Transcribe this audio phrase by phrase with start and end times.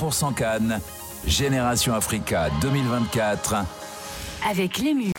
[0.00, 0.80] 100% Cannes,
[1.26, 3.56] Génération Africa 2024.
[4.48, 5.12] Avec l'ému.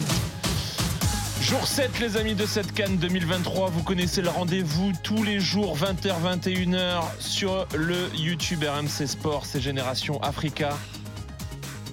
[1.40, 5.78] Jour 7 les amis de cette Cannes 2023, vous connaissez le rendez-vous tous les jours
[5.78, 10.70] 20h 21h sur le YouTube RMC Sport, c'est Génération Africa.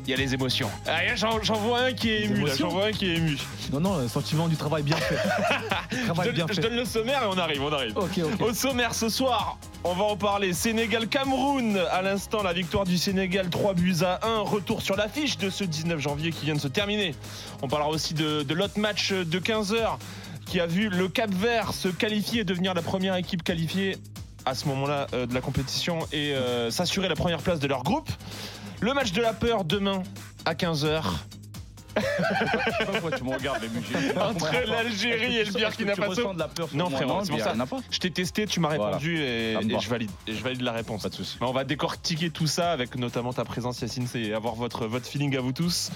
[0.09, 0.70] Il y a les émotions.
[0.86, 3.36] Ah, J'en j'en vois un qui est ému là, j'en vois un qui est ému.
[3.75, 5.18] Non, non, le sentiment du travail bien fait.
[5.90, 6.62] Je travail donne, bien je fait.
[6.62, 7.95] donne le sommaire et on arrive, on arrive.
[8.40, 10.54] Au sommaire ce soir, on va en parler.
[10.54, 11.76] Sénégal-Cameroun.
[11.93, 14.39] À l'instant, la victoire du Sénégal 3 buts à 1.
[14.40, 17.14] Retour sur l'affiche de ce 19 janvier qui vient de se terminer.
[17.61, 19.99] On parlera aussi de, de l'autre match de 15h
[20.46, 23.99] qui a vu le Cap Vert se qualifier et devenir la première équipe qualifiée
[24.46, 27.82] à ce moment-là euh, de la compétition et euh, s'assurer la première place de leur
[27.82, 28.08] groupe.
[28.81, 30.03] Le match de la peur demain
[30.45, 31.03] à 15h
[32.86, 36.33] Pourquoi tu me regardes, les musées entre l'Algérie et le Burkina Faso.
[36.33, 37.55] de la peur Non, frérot, c'est pour ça.
[37.91, 38.84] Je t'ai testé, tu m'as Voilà.
[38.98, 40.11] répondu et, et je valide.
[40.28, 41.03] Et je valide la réponse.
[41.03, 41.39] Pas de souci.
[41.41, 45.06] Mais on va décortiquer tout ça avec notamment ta présence, Yacine, c'est avoir votre, votre
[45.06, 45.91] feeling à vous tous.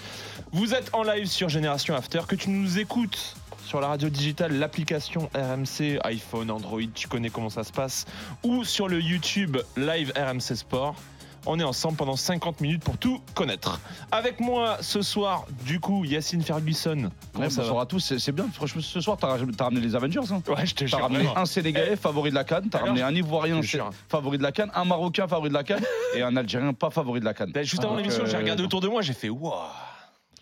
[0.51, 4.59] Vous êtes en live sur Génération After, que tu nous écoutes sur la radio digitale,
[4.59, 8.07] l'application RMC, iPhone, Android, tu connais comment ça se passe,
[8.43, 10.97] ou sur le YouTube Live RMC Sport.
[11.45, 13.81] On est ensemble pendant 50 minutes pour tout connaître.
[14.13, 17.11] Avec moi ce soir, du coup, Yacine Ferguson.
[17.33, 18.47] Comment Ouais, ça bonsoir va à tous, c'est bien.
[18.53, 19.27] Franchement, ce soir, t'as
[19.65, 20.21] ramené les Avengers.
[20.31, 20.41] Hein.
[20.49, 21.39] Ouais, je te T'as ramené vraiment.
[21.41, 23.61] un Sénégalais favori de la Cannes, t'as Alors, ramené un Ivoirien
[24.09, 25.83] favori de la Cannes, un Marocain favori de la Cannes
[26.15, 27.51] et un Algérien pas favori de la Cannes.
[27.53, 29.53] Ben, juste avant Donc, l'émission, j'ai euh, regardé autour de moi, j'ai fait waouh.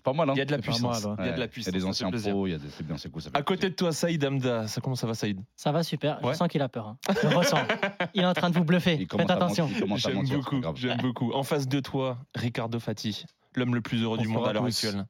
[0.00, 1.04] C'est pas mal, hein Il y a de la puissance.
[1.04, 1.16] mal, ouais.
[1.20, 1.72] Il y a de la puissance.
[1.72, 3.20] Il y a des anciens pros, il y a des- c'est bien, c'est cool.
[3.20, 5.38] ça fait À côté de toi, Saïd Hamda, ça comment ça va Saïd?
[5.56, 6.32] Ça va super, Ouais.
[6.32, 6.88] je sens qu'il a peur.
[6.88, 6.96] hein.
[7.22, 7.58] Je le ressens.
[8.14, 8.94] Il est en train de vous bluffer.
[8.98, 9.64] Il Faites attention.
[9.66, 11.32] mentir, J'aime mentir, beaucoup, j'aime beaucoup.
[11.32, 13.26] En face de toi, Ricardo Fati,
[13.56, 15.04] l'homme le plus heureux du monde à l'heure actuelle.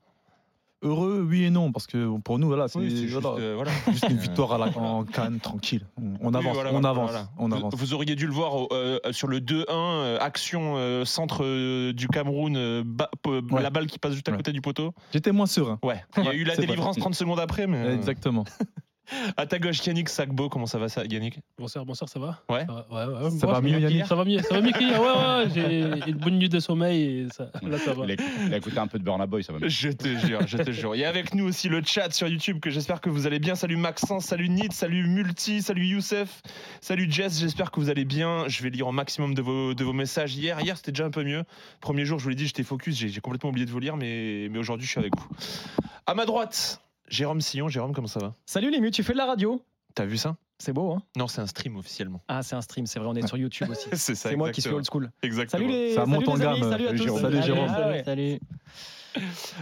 [0.82, 3.54] Heureux, oui et non, parce que pour nous, voilà, c'est Oui, c'est juste, voilà, euh,
[3.54, 3.70] voilà.
[3.92, 5.86] juste une victoire à la, en Cannes, tranquille.
[6.22, 7.74] On, Oui, avance, on avance, on Vous- avance.
[7.76, 12.08] Vous, auriez dû le voir euh, sur le 2-1, euh, action euh, centre euh, du
[12.08, 13.62] Cameroun, euh, ba- euh, Ouais.
[13.62, 14.38] la balle qui passe juste à Ouais.
[14.38, 14.94] côté du poteau.
[15.12, 15.78] J'étais moins serein.
[15.82, 16.02] Ouais.
[16.16, 17.00] Il y a eu la délivrance vrai.
[17.02, 17.78] 30 secondes après, mais.
[17.84, 18.44] euh, Exactement.
[19.36, 21.40] À ta gauche, Yannick Sagbo, comment ça va ça, Yannick?
[21.58, 22.42] Bonsoir, bonsoir, ça va?
[22.48, 22.66] Ouais.
[22.66, 24.06] Ça va, ouais, ouais, Ça va mieux, Yannick?
[24.06, 25.00] Ça va mieux, ça va mieux qu'hier.
[25.00, 28.04] Ouais, ouais, ouais, j'ai une bonne nuit de sommeil et ça, là, ça va.
[28.04, 29.68] Il a, il a écouté un peu de Burna Boy, ça va mieux.
[29.68, 30.96] Je te jure, je te jure.
[30.96, 33.38] Il y a avec nous aussi le chat sur YouTube que j'espère que vous allez
[33.38, 33.54] bien.
[33.54, 36.42] Salut Maxence, salut Nid, salut Multi, salut Youssef,
[36.80, 37.38] salut Jess.
[37.38, 38.48] J'espère que vous allez bien.
[38.48, 40.34] Je vais lire au maximum de vos, de vos messages.
[40.36, 41.44] Hier, hier c'était déjà un peu mieux.
[41.80, 42.96] Premier jour, je vous l'ai dit, j'étais focus.
[42.96, 45.28] J'ai j'ai complètement oublié de vous lire, mais, mais aujourd'hui, je suis avec vous.
[46.06, 47.68] À ma droite, Jérôme Sillon.
[47.68, 48.34] Jérôme, comment ça va?
[48.46, 49.62] Salut les tu fais de la radio?
[49.94, 50.36] T'as vu ça?
[50.58, 51.02] C'est beau, hein?
[51.16, 52.22] Non, c'est un stream officiellement.
[52.28, 53.88] Ah, c'est un stream, c'est vrai, on est sur YouTube aussi.
[53.94, 54.28] C'est ça.
[54.28, 55.10] C'est moi qui suis old school.
[55.22, 55.62] Exactement.
[55.62, 56.70] Salut les, Ça salut monte en amis, gamme.
[56.70, 57.04] salut à Salut tous.
[57.04, 57.20] Jérôme.
[57.22, 57.66] Salut, Jérôme.
[57.70, 58.38] Ah ouais, salut.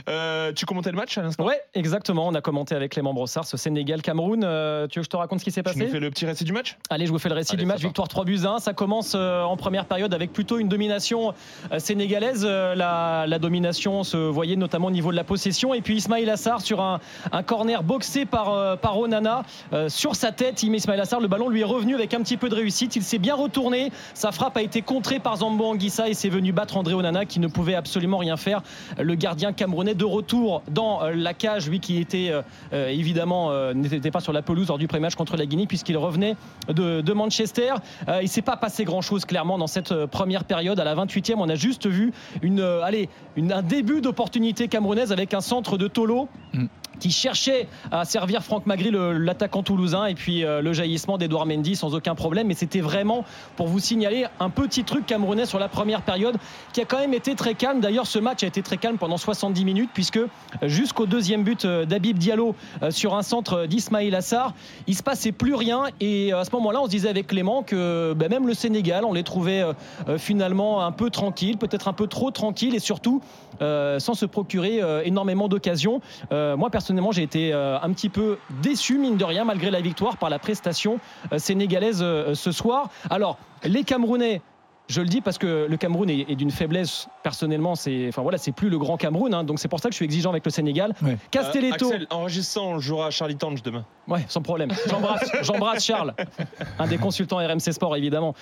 [0.08, 1.44] Euh, tu commentais le match à l'instant?
[1.44, 2.26] Ouais, exactement.
[2.28, 4.42] On a commenté avec Clément Brossard ce Sénégal-Cameroun.
[4.44, 5.90] Euh, tu veux que je te raconte ce qui s'est Tu nous passé?
[5.90, 6.76] fais le petit récit du match?
[6.88, 7.80] Allez, je vous fais le récit Allez, du match.
[7.80, 8.58] Victoire 3 buts à 1.
[8.60, 11.34] Ça commence euh, en première période avec plutôt une domination
[11.78, 12.44] sénégalaise.
[12.46, 15.74] La, la domination se voyait notamment au niveau de la possession.
[15.74, 17.00] Et puis Ismail Assar sur un,
[17.32, 19.42] un corner boxé par, par Onana.
[19.88, 21.20] Sur sa tête, il met Ismail Assar.
[21.20, 22.96] Le ballon lui est revenu avec un petit peu de réussite.
[22.96, 23.90] Il s'est bien retourné.
[24.14, 27.40] Sa frappe a été contrée par Zambo Anguissa et c'est venu battre André Onana qui
[27.40, 28.62] ne pouvait absolument rien faire.
[28.98, 33.52] Le gardien camerounais de retour dans euh, la cage, lui qui était euh, euh, évidemment
[33.74, 36.36] n'était pas sur la pelouse lors du pré-match contre la Guinée puisqu'il revenait
[36.68, 37.74] de, Manchester.
[38.22, 40.78] Il s'est pas passé grand-chose clairement dans cette première période.
[40.78, 42.12] À la 28e, on a juste vu
[42.42, 46.28] une- un début d'opportunité camerounaise avec un centre de Tolo.
[46.52, 46.66] Mm.
[46.98, 51.76] Qui cherchait à servir Franck Magri, l'attaquant toulousain, et puis euh, le jaillissement d'Edouard Mendy
[51.76, 52.46] sans aucun problème.
[52.48, 53.24] Mais c'était vraiment
[53.56, 56.36] pour vous signaler un petit truc camerounais sur la première période
[56.72, 57.80] qui a quand même été très calme.
[57.80, 60.28] D'ailleurs, ce match a été très calme pendant 70 minutes puisque euh,
[60.62, 62.54] jusqu'au deuxième but euh, d'Abib Diallo
[62.90, 64.54] sur un centre d'Ismail Assar,
[64.86, 65.84] il se passait plus rien.
[66.00, 69.12] Et à ce moment-là, on se disait avec Clément que ben, même le Sénégal, on
[69.12, 69.64] les trouvait
[70.16, 73.22] finalement un peu tranquilles, peut-être un peu trop tranquilles et surtout
[73.60, 76.00] euh, sans se procurer euh, énormément d'occasions.
[76.32, 80.16] Euh, moi, personnellement, j'ai été un petit peu déçu, mine de rien, malgré la victoire,
[80.16, 80.98] par la prestation
[81.36, 82.90] sénégalaise ce soir.
[83.10, 84.42] Alors, les Camerounais.
[84.88, 87.08] Je le dis parce que le Cameroun est, est d'une faiblesse.
[87.22, 89.34] Personnellement, c'est, enfin voilà, c'est plus le grand Cameroun.
[89.34, 90.94] hein, donc c'est pour ça que je suis exigeant avec le Sénégal.
[91.02, 91.18] Ouais.
[91.30, 93.84] Castelletto, Euh, Axel, enregistrant, on jouera à Charlie Tange demain.
[94.06, 94.70] Ouais, sans problème.
[94.88, 96.14] J'embrasse, j'embrasse Charles,
[96.78, 98.34] un des consultants RMC Sport évidemment.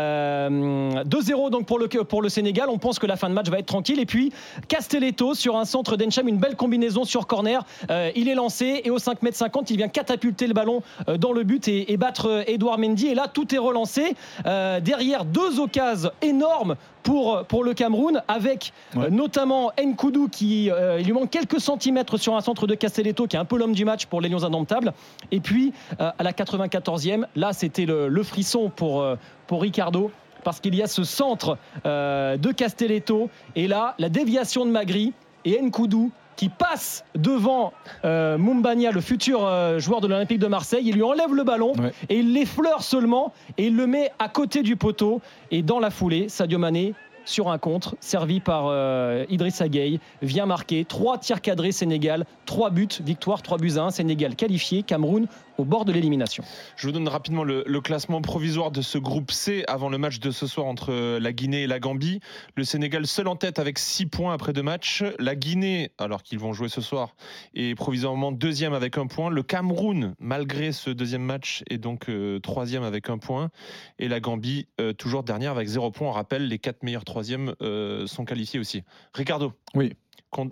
[0.00, 2.68] Euh, 2-0 donc pour le pour le Sénégal.
[2.68, 3.98] On pense que la fin de match va être tranquille.
[3.98, 4.32] Et puis
[4.68, 7.64] Castelletto sur un centre d'Encham, une belle combinaison sur corner.
[7.90, 11.16] Euh, il est lancé et au 5 m 50, il vient catapulter le ballon euh,
[11.16, 13.08] dans le but et, et battre euh, Edouard Mendy.
[13.08, 14.14] Et là, tout est relancé.
[14.46, 15.79] Euh, derrière deux occasions
[16.22, 19.06] énormes pour, pour le Cameroun, avec Ouais.
[19.06, 23.26] euh, notamment Nkoudou qui euh, il lui manque quelques centimètres sur un centre de Castelletto,
[23.26, 24.92] qui est un peu l'homme du match pour les Lions indomptables.
[25.30, 29.04] Et puis euh, à la 94e, là c'était le, le frisson pour,
[29.46, 30.10] pour Ricardo.
[30.44, 35.12] parce qu'il y a ce centre de Castelletto et là la déviation de Magri
[35.44, 36.10] et Nkoudou
[36.40, 37.74] qui passe devant
[38.06, 40.84] euh, Mumbania, le futur euh, joueur de l'Olympique de Marseille.
[40.86, 41.92] Il lui enlève le ballon Ouais.
[42.08, 45.20] et il l'effleure seulement et il le met à côté du poteau.
[45.50, 46.94] Et dans la foulée, Sadio Mané
[47.26, 52.70] sur un contre, servi par euh, Idrissa Gueye, vient marquer trois tirs cadrés Sénégal, trois
[52.70, 55.26] buts, victoire, trois buts à un, Sénégal qualifié, Cameroun
[55.60, 56.42] au bord de l'élimination.
[56.76, 60.18] Je vous donne rapidement le, le classement provisoire de ce groupe C avant le match
[60.18, 62.20] de ce soir entre la Guinée et la Gambie.
[62.56, 65.04] Le Sénégal seul en tête avec 6 points après deux matchs.
[65.18, 67.14] La Guinée, alors qu'ils vont jouer ce soir,
[67.54, 69.30] est provisoirement deuxième avec un point.
[69.30, 73.50] Le Cameroun, malgré ce deuxième match, est donc euh, troisième avec un point.
[73.98, 76.08] Et la Gambie, euh, toujours dernière avec zéro point.
[76.08, 78.82] On rappelle, les quatre meilleurs troisièmes euh, sont qualifiés aussi.
[79.14, 79.92] Ricardo Oui.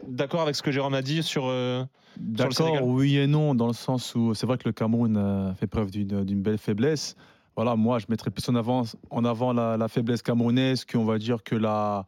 [0.09, 1.47] D'accord avec ce que Jérôme a dit sur...
[1.47, 1.85] euh,
[2.17, 5.69] D'accord, oui et non, dans le sens où c'est vrai que le Cameroun euh, fait
[5.69, 7.15] preuve d'une d'une belle faiblesse.
[7.55, 11.19] Voilà, moi, je mettrais plus en avant, en avant la, la faiblesse camerounaise qu'on va
[11.19, 12.07] dire que la,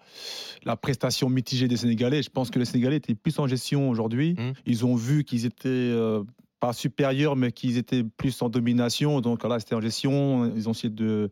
[0.64, 2.22] la prestation mitigée des Sénégalais.
[2.22, 4.34] Je pense que les Sénégalais étaient plus en gestion aujourd'hui.
[4.38, 4.52] Mhm.
[4.66, 6.22] Ils ont vu qu'ils étaient euh,
[6.60, 9.20] pas supérieurs, mais qu'ils étaient plus en domination.
[9.20, 10.52] Donc là, c'était en gestion.
[10.54, 11.30] Ils ont essayé de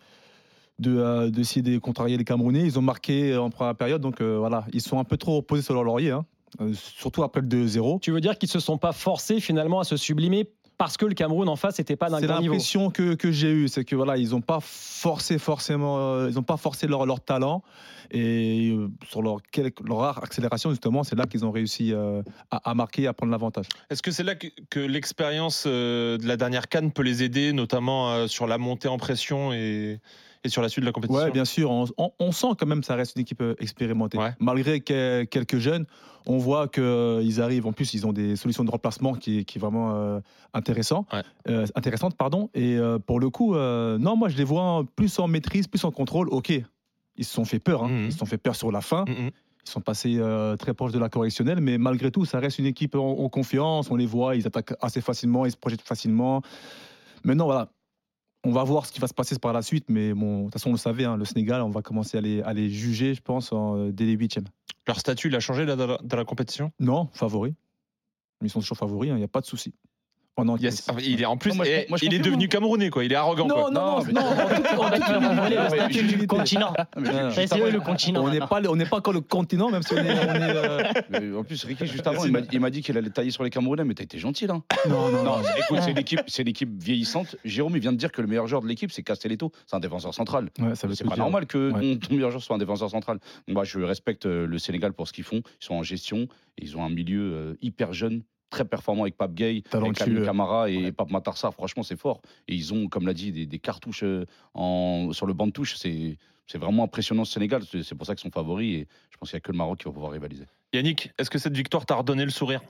[0.78, 2.62] de, euh, d'essayer de contrarier les Camerounais.
[2.62, 4.00] Ils ont marqué en première période.
[4.00, 6.24] Donc euh, voilà, ils sont un peu trop reposés sur leur laurier, hein.
[6.62, 8.00] Euh, surtout après le 2-0.
[8.00, 10.48] Tu veux dire qu'ils se sont pas forcés finalement à se sublimer
[10.78, 12.54] parce que le Cameroun en face n'était pas d'un C'est grand niveau?
[12.54, 16.36] l'impression que, que j'ai eue, c'est que voilà, ils n'ont pas forcé forcément, euh, ils
[16.36, 17.62] n'ont pas forcé leur, leur talent
[18.12, 19.40] et euh, sur leur,
[19.90, 23.66] rare accélération justement, c'est là qu'ils ont réussi euh, à, à marquer, à prendre l'avantage.
[23.90, 27.52] Est-ce que c'est là que, que l'expérience euh, de la dernière canne peut les aider,
[27.52, 29.98] notamment euh, sur la montée en pression et,
[30.44, 32.66] et sur la suite de la compétition Ouais, bien sûr, on, on- on sent quand
[32.66, 34.18] même que ça reste une équipe euh, expérimentée.
[34.18, 34.34] Ouais.
[34.40, 35.84] Malgré que- quelques jeunes,
[36.26, 37.66] on voit qu'ils arrivent.
[37.66, 40.20] En plus, ils ont des solutions de remplacement qui, qui est vraiment euh,
[40.54, 41.22] intéressant, Ouais.
[41.48, 42.50] euh, intéressante, pardon.
[42.54, 45.84] Et euh, pour le coup, euh, non, moi je les vois plus en maîtrise, plus
[45.84, 46.28] en contrôle.
[46.30, 46.50] Ok,
[47.16, 47.88] ils se sont fait peur, hein.
[47.88, 48.04] Mhm.
[48.06, 49.04] ils se sont fait peur sur la fin.
[49.08, 49.30] Mhm.
[49.66, 52.64] Ils sont passés euh, très proches de la correctionnelle, mais malgré tout, ça reste une
[52.66, 53.90] équipe en, en confiance.
[53.90, 56.40] On les voit, ils attaquent assez facilement, ils se projettent facilement.
[57.24, 57.68] Maintenant, voilà,
[58.44, 60.52] on va voir ce qui va se passer par la suite, mais bon, de toute
[60.54, 63.14] façon, on le savait, hein, le Sénégal, on va commencer à les, à les juger,
[63.14, 64.46] je pense, en- dès les huitièmes.
[64.86, 66.72] Leur statut, il a changé là, dans, la, dans la compétition?
[66.78, 67.54] Non, favoris.
[68.42, 69.74] Ils sont toujours favoris, il n'y a pas de souci.
[70.40, 70.86] On en- Yes.
[70.88, 72.90] Ah, Il est en plus, Non, moi, je- eh, moi, je il est devenu camerounais,
[72.90, 73.04] quoi.
[73.04, 73.70] Il est arrogant, quoi.
[73.70, 74.90] Non, non, non, non,
[75.50, 76.72] le statut du continent.
[76.76, 76.86] Ah,
[77.34, 78.24] C'est eux le continent.
[78.24, 80.00] On n'est pas, on n'est pas encore le continent, même si on est.
[80.00, 83.30] on est, euh, En plus, Ricky, juste avant, il m'a- il dit qu'il allait tailler
[83.30, 84.54] sur les Camerounais, mais t'as été gentil là.
[84.88, 85.42] Non, non, Non, non.
[85.58, 87.36] écoute, c'est l'équipe, c'est l'équipe vieillissante.
[87.44, 89.52] Jérôme, il vient de dire que le meilleur joueur de l'équipe, c'est Castelletto.
[89.66, 90.50] C'est un défenseur central.
[90.60, 93.18] Ouais, C'est pas normal que ton, meilleur joueur soit un défenseur central.
[93.48, 95.42] Moi, je respecte euh, le Sénégal pour ce qu'ils font.
[95.60, 96.28] Ils sont en gestion.
[96.58, 99.98] Et ils ont un milieu euh, hyper jeune, très performant avec Pape Gay, avec.
[100.00, 100.92] Lamine Camara et Ouais.
[100.92, 101.52] Pape Matarsar.
[101.54, 102.20] Franchement, c'est fort.
[102.48, 104.24] Et ils ont, comme l'a dit, des, des cartouches euh,
[104.54, 105.76] en, sur le banc de touche.
[105.76, 106.16] C'est
[106.46, 107.62] c'est vraiment impressionnant ce Sénégal.
[107.82, 108.74] C'est pour ça qu'ils sont favoris.
[108.82, 110.44] Et je pense qu'il n'y a que le Maroc qui va pouvoir rivaliser.
[110.72, 112.62] Yannick, est-ce que cette victoire t'a redonné le sourire?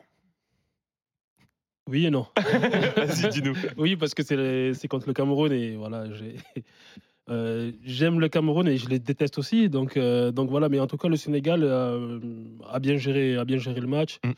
[1.88, 2.26] Oui et non.
[2.96, 3.54] Vas-y, dis-nous.
[3.76, 6.36] Oui, parce que c'est le- c'est contre le Cameroun et voilà, j'ai-
[7.30, 9.68] euh, j'aime le Cameroun et je les déteste aussi.
[9.70, 12.18] Donc, euh, donc voilà, mais en tout cas, le Sénégal euh,
[12.68, 14.18] a, bien géré, a bien géré le match.
[14.24, 14.32] Mm.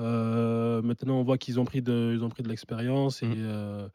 [0.00, 3.34] Euh, maintenant, on voit qu'ils ont pris de, ils ont pris de l'expérience et, Mm.
[3.38, 3.88] euh,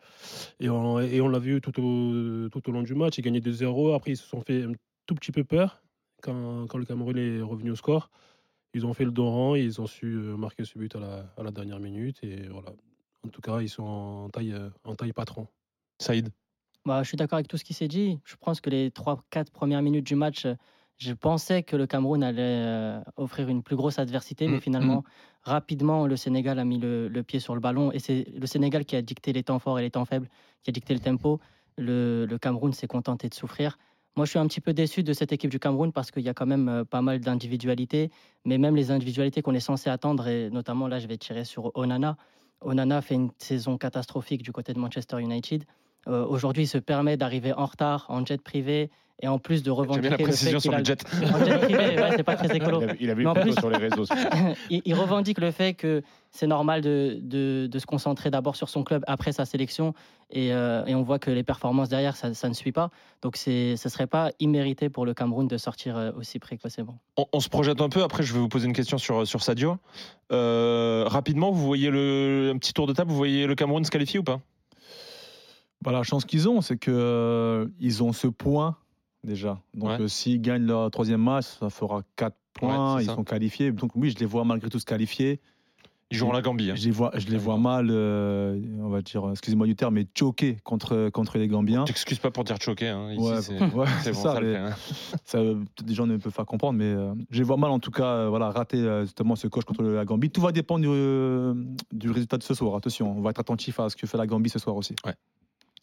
[0.59, 3.17] et on, et on l'a vu tout au, tout au long du match.
[3.17, 3.93] Ils gagnaient 2-0.
[3.95, 4.73] Après, ils se sont fait un
[5.05, 5.81] tout petit peu peur
[6.21, 8.09] quand, quand le Cameroun est revenu au score.
[8.73, 11.00] Ils ont fait le dos rang et ils ont su euh, marquer ce but à
[11.00, 12.24] la, à la dernière minute.
[12.24, 12.69] Et voilà.
[13.25, 15.47] En tout cas, ils sont en taille, en taille patron.
[16.00, 16.29] Saïd.
[16.85, 18.19] Bah, je suis d'accord avec tout ce qui s'est dit.
[18.25, 20.45] Je pense que les 3-4 premières minutes du match,
[20.97, 25.03] je pensais que le Cameroun allait euh, offrir une plus grosse adversité, mais Mm, finalement,
[25.45, 27.91] rapidement, le Sénégal a mis le, pied sur le ballon.
[27.91, 30.27] Et c'est le Sénégal qui a dicté les temps forts et les temps faibles,
[30.63, 31.39] qui a dicté le tempo.
[31.77, 33.77] Le, le Cameroun s'est contenté de souffrir.
[34.17, 36.29] Moi, je suis un petit peu déçu de cette équipe du Cameroun parce qu'il y
[36.29, 38.11] a quand même euh, pas mal d'individualités,
[38.45, 41.75] mais même les individualités qu'on est censé attendre, et notamment là, je vais tirer sur
[41.75, 42.15] Onana.
[42.61, 45.65] Onana fait une saison catastrophique du côté de Manchester United.
[46.07, 48.89] Euh, Aujourd'hui, il se permet d'arriver en retard, en jet privé,
[49.22, 51.03] et en plus de revendiquer bien la le fait précision sur le jet.
[51.34, 52.81] en jet privé, ouais, c'est pas très écolo.
[53.00, 54.03] Il a, il plus- sur les réseaux.
[54.69, 58.67] il, il revendique le fait que c'est normal de, de- de se concentrer d'abord sur
[58.67, 59.93] son club après sa sélection
[60.31, 62.89] et, euh, et on voit que les performances derrière ça, ça ne suit pas
[63.22, 67.00] donc c'est ce serait pas immérité pour le Cameroun de sortir euh, aussi précocement.
[67.15, 68.03] On, on se projette un peu.
[68.03, 69.77] Après, je vais vous poser une question sur, sur Sadio.
[70.34, 73.12] Euh, rapidement, vous voyez le un petit tour de table.
[73.12, 74.41] Vous voyez le Cameroun se qualifier ou pas?
[75.81, 78.75] Bah, la chance qu'ils ont, c'est qu'ils ont ce point
[79.25, 79.60] déjà.
[79.74, 80.01] Donc, Ouais.
[80.01, 83.15] euh, s'ils gagnent leur troisième match, ça fera 4 points, Ouais, ils ça.
[83.15, 83.72] sont qualifiés.
[83.72, 85.39] Donc, oui, je les vois malgré tout se qualifier.
[86.12, 86.70] Ils jouent en la Gambie.
[86.70, 86.75] hein.
[86.75, 90.05] Je les vois, je les vois mal, euh, on va dire, excusez-moi du terme, mais
[90.15, 91.84] choquer contre, contre les Gambiens.
[91.86, 92.88] T'excuses pas pour dire choqué.
[92.89, 93.12] Hein.
[93.12, 94.70] Ici, Ouais, c'est ouais, bon, ça, fait, hein.
[95.25, 97.79] ça, euh, des gens ne peuvent pas comprendre, mais euh, je les vois mal en
[97.79, 100.29] tout cas euh, voilà, rater euh, justement ce coach contre la Gambie.
[100.29, 101.55] Tout va dépendre du, euh,
[101.91, 102.75] du résultat de ce soir.
[102.75, 104.96] Attention, on va être attentif à ce que fait la Gambie ce soir aussi.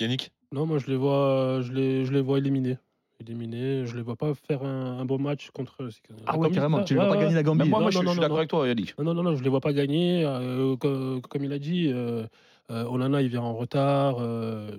[0.01, 0.31] Yannick?
[0.53, 2.79] Non, moi je les vois, je les, je les vois éliminés.
[3.23, 3.87] Éliminés.
[3.87, 5.89] Je les vois pas faire un, un bon match contre.
[6.27, 7.61] Ah ouais, Gambie, carrément, tu ne vas Ouais, pas gagner la Gambie.
[7.61, 8.39] Même moi, moi, Non, je, non, je suis non, d'accord non.
[8.41, 8.99] avec toi, Yannick.
[8.99, 10.25] Non, non, non, non, je les vois pas gagner.
[10.25, 12.27] Euh, co- comme, il a dit, euh,
[12.71, 14.17] euh, Onana, il vient en retard.
[14.21, 14.71] euh,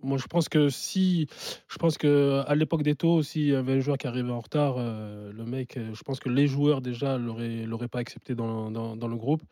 [0.00, 1.26] moi, je pense que si,
[1.68, 4.76] je pense que à l'époque d'Eto, s'il y avait un joueur qui arrivait en retard,
[4.78, 8.70] euh, le mec, euh, je pense que les joueurs déjà l'auraient, l'auraient pas accepté dans,
[8.70, 9.42] dans, dans le groupe.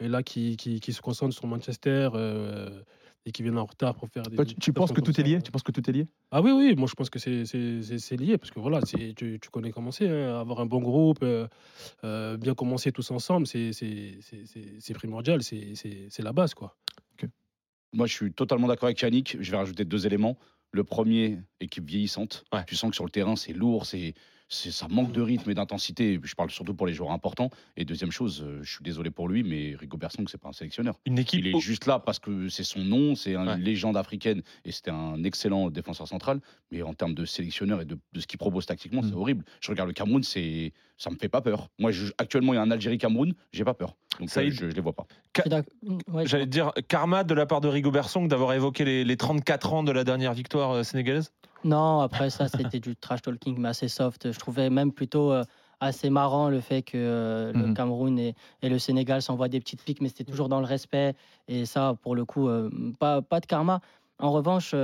[0.00, 2.70] Et là, qui, qui, qui se concentre sur Manchester euh,
[3.28, 4.36] et qui viennent en retard pour faire des.
[4.36, 5.40] Toi, tu, tu penses que tout est lié?
[5.42, 6.06] Tu penses que tout est lié?
[6.30, 8.80] Ah oui, oui, moi je pense que c'est- c'est c'est- c'est lié, parce que voilà,
[8.84, 11.46] c'est- tu, tu connais comment c'est, hein, avoir un bon groupe, euh,
[12.04, 16.32] euh, bien commencer tous ensemble, c'est c'est- c'est- c'est- c'est primordial, c'est c'est- c'est la
[16.32, 16.76] base, quoi.
[17.94, 19.38] Moi, je suis totalement d'accord avec Yannick.
[19.40, 20.36] Je vais rajouter deux éléments.
[20.72, 22.44] Le premier, équipe vieillissante.
[22.52, 22.62] Ouais.
[22.66, 24.12] Tu sens que sur le terrain, c'est lourd, c'est-
[24.48, 26.18] ça manque de rythme et d'intensité.
[26.22, 27.50] Je parle surtout pour les joueurs importants.
[27.76, 30.52] Et deuxième chose, euh, je suis désolé pour lui, mais Rigobert Song, c'est pas un
[30.52, 30.98] sélectionneur.
[31.04, 31.40] Une équipe.
[31.40, 33.58] Il est au- juste là parce que c'est son nom, c'est une Ouais.
[33.58, 36.40] légende africaine et c'était un excellent défenseur central.
[36.70, 39.18] Mais en termes de sélectionneur et de, de ce qu'il propose tactiquement, c'est Mm.
[39.18, 39.44] horrible.
[39.60, 41.68] Je regarde le Cameroun, c'est, ça me fait pas peur.
[41.78, 43.96] Moi, je- actuellement, il y a un Algérie-Cameroun, j'ai pas peur.
[44.18, 45.06] Donc, Ça euh, je, je les vois pas.
[45.38, 45.66] Suis d'ac-
[46.08, 49.16] ouais, J'allais te dire, karma de la part de Rigobert Song d'avoir évoqué les, les
[49.16, 51.32] 34 ans de la dernière victoire euh, sénégalaise?
[51.64, 54.32] Non, après ça, c'était du trash talking, mais assez soft.
[54.32, 55.44] Je trouvais même plutôt euh,
[55.80, 57.74] assez marrant le fait que euh, le Mhm.
[57.74, 61.14] Cameroun et, et le Sénégal s'envoient des petites piques, mais c'était toujours dans le respect.
[61.48, 63.80] Et ça, pour le coup, euh, pas, pas de karma.
[64.20, 64.74] En revanche,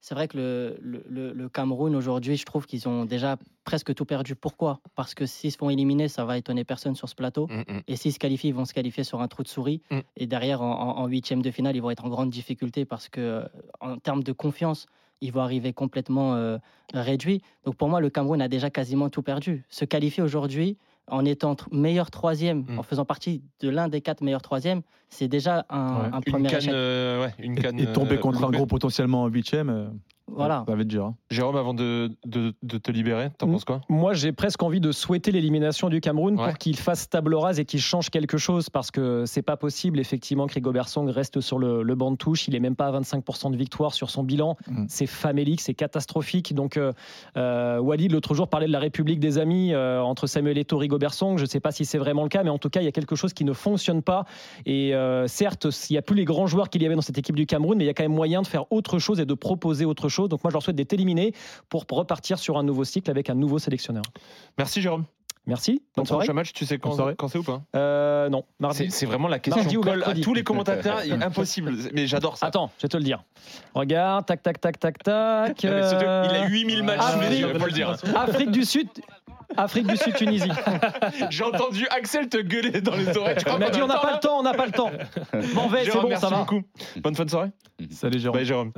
[0.00, 0.76] c'est vrai que le,
[1.08, 4.36] le- Cameroun, aujourd'hui, je trouve qu'ils ont déjà presque tout perdu.
[4.36, 4.78] Pourquoi?
[4.94, 7.48] Parce que s'ils se font éliminer, ça va étonner personne sur ce plateau.
[7.48, 7.80] Mm, mm.
[7.88, 9.80] Et s'ils se qualifient, ils vont se qualifier sur un trou de souris.
[9.90, 9.98] Mm.
[10.18, 13.44] Et derrière, en- huitième de finale, ils vont être en grande difficulté parce que,
[13.80, 14.86] en termes de confiance,
[15.20, 16.58] ils vont arriver complètement euh,
[16.94, 17.40] réduits.
[17.64, 19.64] Donc pour moi, le Cameroun a déjà quasiment tout perdu.
[19.68, 20.76] Se qualifier aujourd'hui
[21.08, 22.78] en étant meilleur troisième, Mm.
[22.80, 26.08] en faisant partie de l'un des quatre meilleurs troisièmes, c'est déjà un, Ouais.
[26.12, 26.72] un Une premier canne, échec.
[26.74, 27.78] euh, ouais, une Et, canne.
[27.78, 29.86] et tomber euh, contre un gros potentiellement en huitième, euh,
[30.28, 30.64] Voilà.
[30.66, 31.04] ça va être dur.
[31.06, 31.14] hein.
[31.30, 33.52] Jérôme, avant de, de, de te libérer, t'en Mm.
[33.52, 33.80] penses quoi?
[33.88, 36.44] Moi, j'ai presque envie de souhaiter l'élimination du Cameroun Ouais.
[36.48, 40.00] pour qu'il fasse table rase et qu'il change quelque chose parce que c'est pas possible,
[40.00, 42.48] effectivement, que Rigobert Song reste sur le, le banc de touche.
[42.48, 44.56] Il est même pas à 25% de victoire sur son bilan.
[44.68, 44.86] Mm.
[44.88, 46.54] C'est famélique, c'est catastrophique.
[46.54, 46.92] Donc, euh,
[47.36, 50.82] euh, Walid, l'autre jour, parlait de la République des Amis euh, entre Samuel Eto'o et
[50.82, 51.38] Rigobert Song.
[51.38, 52.92] Je sais pas si c'est vraiment le cas, mais en tout cas, il y a
[52.92, 54.24] quelque chose qui ne fonctionne pas.
[54.64, 57.18] Et euh, certes, il n'y a plus les grands joueurs qu'il y avait dans cette
[57.18, 59.24] équipe du Cameroun, mais il y a quand même moyen de faire autre chose et
[59.24, 60.15] de proposer autre chose.
[60.28, 61.32] Donc, moi, je leur souhaite d'être éliminés
[61.68, 64.04] pour repartir sur un nouveau cycle avec un nouveau sélectionneur.
[64.58, 65.04] Merci Jérôme.
[65.46, 65.80] Merci.
[65.94, 66.24] Ton Bonne soirée.
[66.24, 67.62] prochain match, tu sais quand, quand c'est ou pas?
[67.76, 68.90] Euh, non, mardi.
[68.90, 71.04] C'est vraiment la question Mardi ou colle à tous les commentateurs.
[71.04, 71.72] il est impossible.
[71.94, 72.46] Mais j'adore ça.
[72.46, 73.22] Attends, je vais te le dire.
[73.74, 75.64] Regarde, tac, tac, tac, tac, tac.
[75.64, 77.38] Euh, Il a 8000 matchs Ah, sous les oui.
[77.40, 77.94] yeux, faut le dire.
[78.16, 78.88] Afrique du Sud.
[79.56, 80.50] Afrique du Sud, Tunisie.
[81.30, 83.36] J'ai entendu Axel te gueuler dans les oreilles.
[83.46, 84.90] Il m'a dit a on n'a pas le temps, on n'a pas le temps.
[85.54, 86.38] M'en vais, c'est bon, merci ça va.
[86.38, 86.62] beaucoup.
[86.96, 87.50] Bonne fin de soirée.
[87.90, 88.36] Salut Jérôme.
[88.38, 88.72] Bye Jérôme.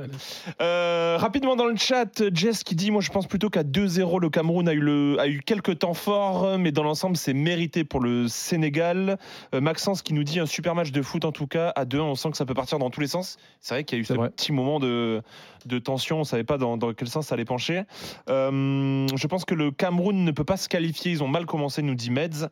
[0.61, 4.29] Euh, rapidement dans le chat, Jess qui dit Moi je pense plutôt qu'à 2-0, le
[4.29, 7.99] Cameroun a eu, le, a eu quelques temps forts, mais dans l'ensemble c'est mérité pour
[7.99, 9.17] le Sénégal.
[9.53, 11.71] Euh, Maxence qui nous dit Un super match de foot en tout cas.
[11.75, 13.37] À 2 on sent que ça peut partir dans tous les sens.
[13.59, 14.29] C'est vrai qu'il y a eu ce vrai.
[14.29, 15.21] petit moment de,
[15.65, 17.83] de tension, on ne savait pas dans, dans quel sens ça allait pencher.
[18.29, 21.81] Euh, je pense que le Cameroun ne peut pas se qualifier, ils ont mal commencé,
[21.81, 22.49] nous dit Meds.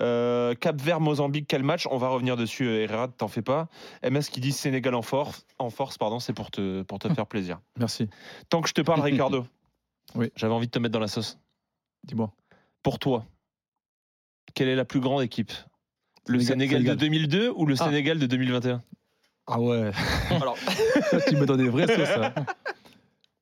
[0.00, 1.86] Euh, Cap Vert, Mozambique, quel match?
[1.90, 3.68] On va revenir dessus, Herrera, t'en fais pas.
[4.02, 7.26] MS qui dit Sénégal en force, en force pardon, c'est pour te, pour te faire
[7.26, 7.60] plaisir.
[7.78, 8.08] Merci.
[8.48, 9.46] Tant que je te parle, Ricardo,
[10.14, 10.30] Oui.
[10.36, 11.38] j'avais envie de te mettre dans la sauce.
[12.04, 12.32] Dis-moi.
[12.82, 13.24] Pour toi,
[14.54, 15.52] quelle est la plus grande équipe?
[16.28, 17.28] Le Sénégal- Sénégal, de Sénégal.
[17.28, 17.84] 2002 ou le Ah.
[17.84, 18.82] Sénégal de 2021
[19.46, 19.90] Ah ouais.
[20.30, 20.56] Alors,
[21.28, 22.08] tu me donnes des vraies sauces.
[22.16, 22.32] hein.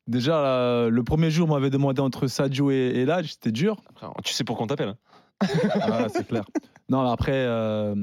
[0.07, 3.77] Déjà, là, le premier jour, on m'avait demandé entre Sadio et, et Lodge, c'était dur.
[4.25, 5.47] tu sais pourquoi on t'appelle hein
[5.81, 6.45] Ah, c'est clair.
[6.89, 7.95] Non, après, euh,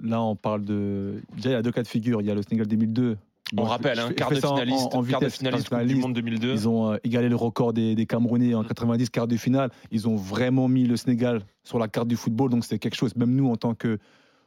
[0.00, 1.20] là, on parle de.
[1.34, 2.20] Déjà, il y a deux cas de figure.
[2.20, 3.16] Il y a le Sénégal 2002.
[3.56, 5.68] On Bon, rappelle, je hein, quart de en- finaliste, en, en quart de vitesse, finaliste
[5.68, 6.02] quart de Coupe du finaliste.
[6.02, 6.52] Monde 2002.
[6.52, 8.66] Ils ont euh, égalé le record des, des Camerounais en Mm.
[8.66, 9.70] 90, quart de finale.
[9.90, 12.50] Ils ont vraiment mis le Sénégal sur la carte du football.
[12.50, 13.14] Donc, c'est quelque chose.
[13.16, 13.98] Même nous, en tant que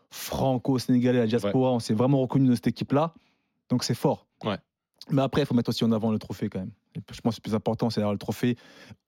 [0.10, 3.14] franco-sénégalais, la diaspora, on s'est vraiment reconnu dans cette équipe-là.
[3.70, 4.28] Donc, c'est fort.
[4.44, 4.58] Ouais.
[5.10, 6.72] Mais après, il faut mettre aussi en avant le trophée quand même.
[7.12, 8.58] Je pense que le plus important, c'est d'avoir le trophée.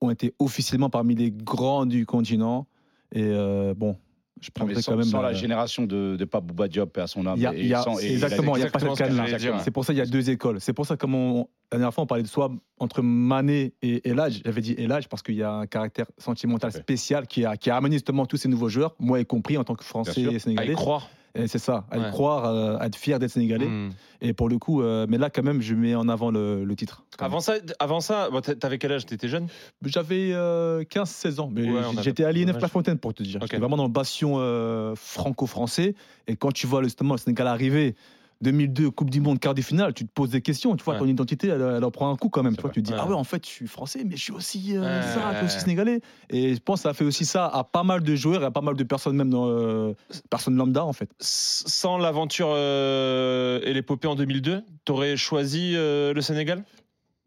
[0.00, 2.66] ont été officiellement parmi les grands du continent.
[3.12, 3.96] Et euh, bon,
[4.40, 5.06] je prendrais sans, quand même.
[5.06, 7.34] sans la euh, génération de, de Pape Bouba Diop et à son âme.
[7.36, 8.94] il y a- et y a- sans- et exactement, il n'y a pas cette ce
[8.94, 9.58] que canne-là.
[9.62, 10.60] C'est pour ça qu'il y a deux écoles.
[10.60, 14.08] C'est pour ça, comme on- la dernière fois, on parlait de soit entre Mané et
[14.08, 14.40] Elage.
[14.44, 17.76] J'avais dit Elage parce qu'il y a un caractère sentimental spécial qui a, qui a
[17.76, 20.30] amené justement tous ces nouveaux joueurs, moi y compris en tant que Français et À
[20.32, 20.72] y Sénégalais.
[20.74, 21.08] croire.
[21.46, 22.10] C'est ça, à Ouais.
[22.10, 23.66] croire, euh, à être fier d'être sénégalais.
[23.68, 23.90] Hmm.
[24.20, 26.76] Et pour le coup, euh, mais là, quand même, je mets en avant le, le
[26.76, 27.04] titre.
[27.20, 29.06] Avant ça, avant ça bon, t'avais quel âge?
[29.06, 29.46] T'étais jeune?
[29.84, 32.60] J'avais euh, 15-16 ans, mais Ouais, j'étais à l'INF.
[32.60, 33.36] La Fontaine pour te dire.
[33.36, 33.42] Ok.
[33.42, 35.94] J'étais vraiment dans le bastion euh, franco-français.
[36.26, 37.94] Et quand tu vois justement le Sénégal arriver,
[38.42, 40.74] 2002, Coupe du Monde, quart de finale, tu te poses des questions.
[40.76, 41.00] Tu vois, Ouais.
[41.00, 42.56] ton identité, elle, elle en prend un coup quand même.
[42.56, 42.98] Tu, vois, tu te dis, Ouais.
[43.00, 45.46] ah ouais, en fait, je suis français, mais je suis aussi euh, ça, je suis
[45.46, 46.00] aussi sénégalais.
[46.30, 48.46] Et je pense que ça a fait aussi ça à pas mal de joueurs et
[48.46, 49.92] à pas mal de personnes, même dans euh,
[50.30, 51.10] personnes lambda, en fait.
[51.20, 56.64] Sans l'aventure euh, et l'épopée en 2002, t'aurais choisi euh, le Sénégal?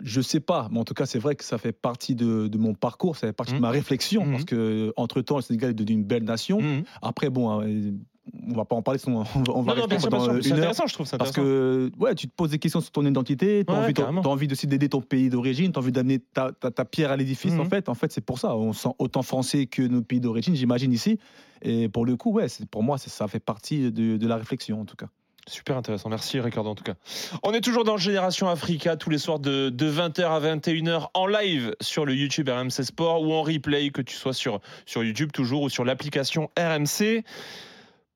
[0.04, 2.58] Je sais pas, mais en tout cas, c'est vrai que ça fait partie de, de
[2.58, 4.32] mon parcours, ça fait partie de ma réflexion, Mhm.
[4.32, 6.60] parce que entre temps, le Sénégal est devenu une belle nation.
[6.60, 6.84] Mhm.
[7.02, 7.92] Après, bon, euh,
[8.50, 10.12] on va pas en parler, on va, on va Non, sûr, sûr.
[10.12, 10.58] une heure.
[10.60, 13.66] intéressant, je trouve ça Parce que ouais, tu te poses des questions sur ton identité,
[13.66, 16.72] tu as Ouais, envie, aussi d'aider ton pays d'origine, tu as envie d'amener ta, ta-
[16.72, 17.54] ta pierre à l'édifice.
[17.54, 17.60] Mhm.
[17.62, 18.56] En fait, en fait c'est pour ça.
[18.56, 21.20] On se sent autant français que nos pays d'origine, j'imagine ici.
[21.62, 24.86] Et pour le coup, ouais, pour moi, ça fait partie de, de la réflexion en
[24.86, 25.08] tout cas.
[25.46, 26.08] Super intéressant.
[26.08, 26.94] Merci Ricardo en tout cas.
[27.44, 31.28] On est toujours dans Génération Africa tous les soirs de, de 20h à 21h en
[31.28, 35.34] live sur le YouTube RMC Sport ou en replay que tu sois sur, sur YouTube
[35.34, 37.26] toujours ou sur l'application RMC.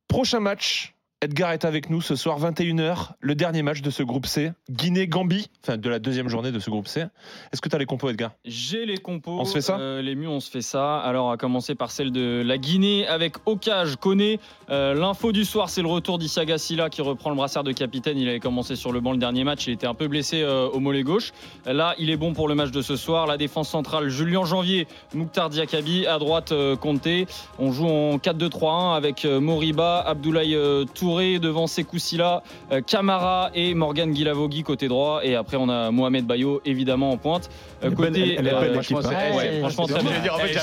[0.07, 0.96] Prochain match.
[1.23, 5.47] Edgar est avec nous ce soir 21h, le dernier match de ce groupe C, Guinée-Gambie,
[5.63, 7.05] enfin de la deuxième journée de ce groupe C.
[7.51, 8.33] Est-ce que tu as les compos Edgar?
[8.45, 9.39] J'ai les compos.
[9.39, 9.79] On se fait ça?
[9.79, 10.99] Euh, Les mieux, on se fait ça.
[10.99, 14.39] Alors, à commencer par celle de la Guinée avec Okage Koné.
[14.69, 18.19] Euh, L'info du soir, c'est le retour d'Isiaga Silla qui reprend le brassard de capitaine.
[18.19, 19.65] Il avait commencé sur le banc le dernier match.
[19.65, 21.31] Il était un peu blessé euh, au mollet gauche.
[21.65, 23.25] Là, il est bon pour le match de ce soir.
[23.25, 26.05] La défense centrale, Julien Janvier, Mouktar Diakabi.
[26.05, 27.25] À droite, Conté.
[27.57, 33.73] On joue en 4-2-3-1 avec Moriba, Abdoulaye euh, Touré devant Sekou Silla, euh, Camara et
[33.73, 35.21] Morgan Guilavogui côté droit.
[35.23, 37.49] Et après, on a Mohamed Bayo évidemment en pointe.
[37.81, 39.01] Euh, Elle côté, elle est belle, euh, l'équipe, franchement, hein.
[39.03, 40.59] c'est- Ouais, ouais, c'est dire, en fait, je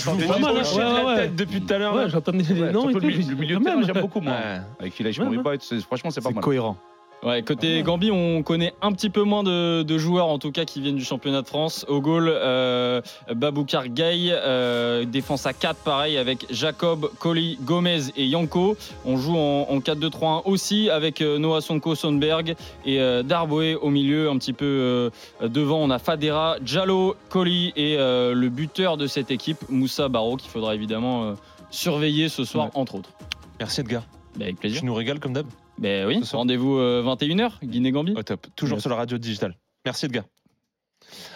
[1.07, 1.95] ouais, la tête depuis tout à l'heure.
[1.95, 2.09] Ouais,
[2.57, 3.01] les Ouais, noms le
[3.37, 3.87] milieu, de terrain, même.
[3.87, 4.35] j'aime beaucoup, moi.
[4.79, 6.45] Avec Filage Ouais, Moriba, c'est- franchement, c'est pas C'est mal.
[6.45, 6.77] cohérent.
[7.25, 10.67] Ouais, côté Gambie, on connaît un petit peu moins de, de joueurs, en tout cas,
[10.67, 11.87] qui viennent du championnat de France.
[11.89, 13.01] Au goal, euh,
[13.35, 18.77] Baboukar Gaye, euh, défense à 4, pareil, avec Jacob, Colli, Gomez et Yanko.
[19.07, 23.89] On joue en, en 4-2-3-1 aussi, avec euh, Noah Sonko, Sonberg et euh, Darboe au
[23.89, 25.11] milieu, un petit peu
[25.41, 25.79] devant.
[25.79, 30.75] On a Fadera, Jallo, Colli et le buteur de cette équipe, Moussa Barro, qu'il faudra
[30.75, 31.35] évidemment
[31.71, 32.71] surveiller ce soir, Ouais.
[32.75, 33.11] entre autres.
[33.59, 34.03] Merci Edgar.
[34.37, 34.81] Bah, avec plaisir.
[34.81, 35.47] Tu nous régales comme d'hab.
[35.79, 38.15] Ben oui, rendez-vous euh, 21h, Guinée-Gambie.
[38.17, 38.47] Au top.
[38.57, 38.83] Toujours Yes.
[38.83, 39.57] sur la radio digitale.
[39.85, 40.25] Merci Edgar.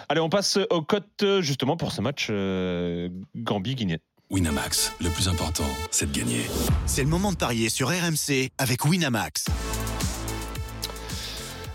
[0.08, 3.98] Allez, on passe aux cotes euh, justement pour ce match euh, Gambie-Guinée.
[4.30, 6.42] Winamax, le plus important, c'est de gagner.
[6.86, 9.46] C'est le moment de parier sur RMC avec Winamax.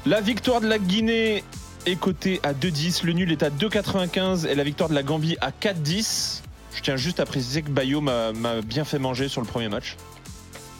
[0.06, 1.43] La victoire de la Guinée
[1.86, 3.06] est cotée à 2,10.
[3.06, 6.41] Le nul est à 2,95 et la victoire de la Gambie à 4,10.
[6.76, 9.95] Je tiens juste à préciser que Bayo m'a bien fait manger sur le premier match.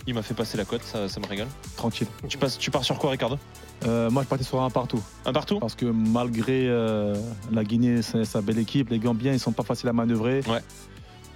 [0.06, 1.48] Il m'a fait passer la cote, ça, ça me régale.
[1.78, 2.08] Tranquille.
[2.28, 3.38] Tu, passes, tu pars sur quoi, Ricardo?
[3.86, 5.02] Euh, moi, je partais sur un partout.
[5.26, 5.60] Un partout?
[5.60, 7.16] Parce que malgré euh,
[7.52, 10.42] la Guinée, c'est sa belle équipe, les Gambiens, ils sont pas faciles à manœuvrer.
[10.48, 10.62] Ouais.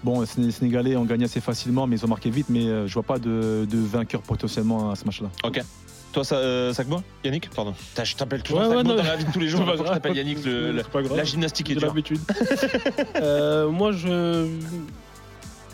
[0.04, 2.48] Bon, les Séné- Sénégalais ont gagné assez facilement, mais ils ont marqué vite.
[2.50, 5.30] Mais euh, je vois pas de, de vainqueur potentiellement à ce match-là.
[6.14, 7.50] Toi, ça, euh, Sakbo Yannick?
[7.50, 7.74] Pardon.
[7.74, 9.66] Putain, Je t'appelle toujours Ouais, ouais, Sakbo non, dans la vie de tous les jours.
[9.66, 9.94] pas je grave.
[9.94, 11.18] t'appelle Yannick le- le- C'est pas grave.
[11.18, 11.88] La gymnastique est dure.
[11.88, 12.20] l'habitude.
[13.16, 14.48] Euh, moi, je.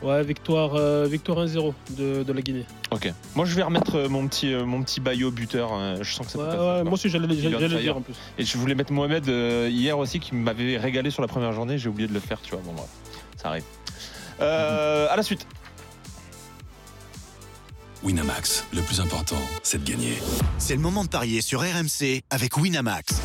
[0.03, 2.65] Ouais, victoire, euh, victoire 1-0 de, de la Guinée.
[2.91, 3.11] Ok.
[3.35, 6.03] Moi, je vais remettre euh, mon petit, euh, mon petit Bayo buteur.
[6.03, 8.13] Je sens que ça peut Ouais, moi aussi, j'allais le dire en plus.
[8.37, 11.77] Et je voulais mettre Mohamed euh, hier aussi qui m'avait régalé sur la première journée.
[11.77, 12.61] J'ai oublié de le faire, tu vois.
[12.65, 12.89] Bon, bref,
[13.41, 13.63] ça arrive.
[14.41, 15.47] Euh, à la suite.
[18.03, 20.17] Winamax, le plus important, c'est de gagner.
[20.57, 23.21] C'est le moment de parier sur RMC avec Winamax.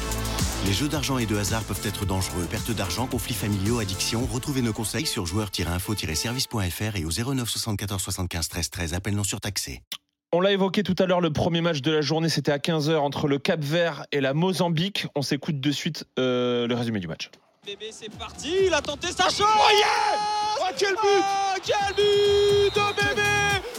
[0.66, 2.46] Les jeux d'argent et de hasard peuvent être dangereux.
[2.50, 4.26] Perte d'argent, conflits familiaux, addiction.
[4.26, 8.94] Retrouvez nos conseils sur joueurs-info-service.fr et au 09 74 75 13 13.
[8.94, 9.82] Appel non surtaxé.
[10.30, 12.96] On l'a évoqué tout à l'heure, le premier match de la journée, c'était à 15h
[12.96, 15.06] entre le Cap Vert et la Mozambique.
[15.14, 17.30] On s'écoute de suite euh, le résumé du match.
[17.68, 19.42] Bébé, c'est parti, il a tenté sa chance.
[19.42, 23.22] Oh, quel but Quel but de Bébé.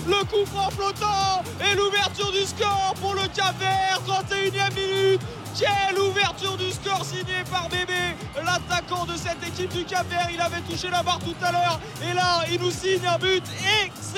[0.06, 5.21] Le coup franc flottant et l'ouverture du score pour le Cap Vert, 31e minute.
[5.58, 10.30] Quelle ouverture du score signée par Bébé, l'attaquant de cette équipe du Cap Vert.
[10.32, 11.80] Il avait touché la barre tout à l'heure.
[12.08, 13.43] Et là, il nous signe un but
[13.84, 14.13] ex-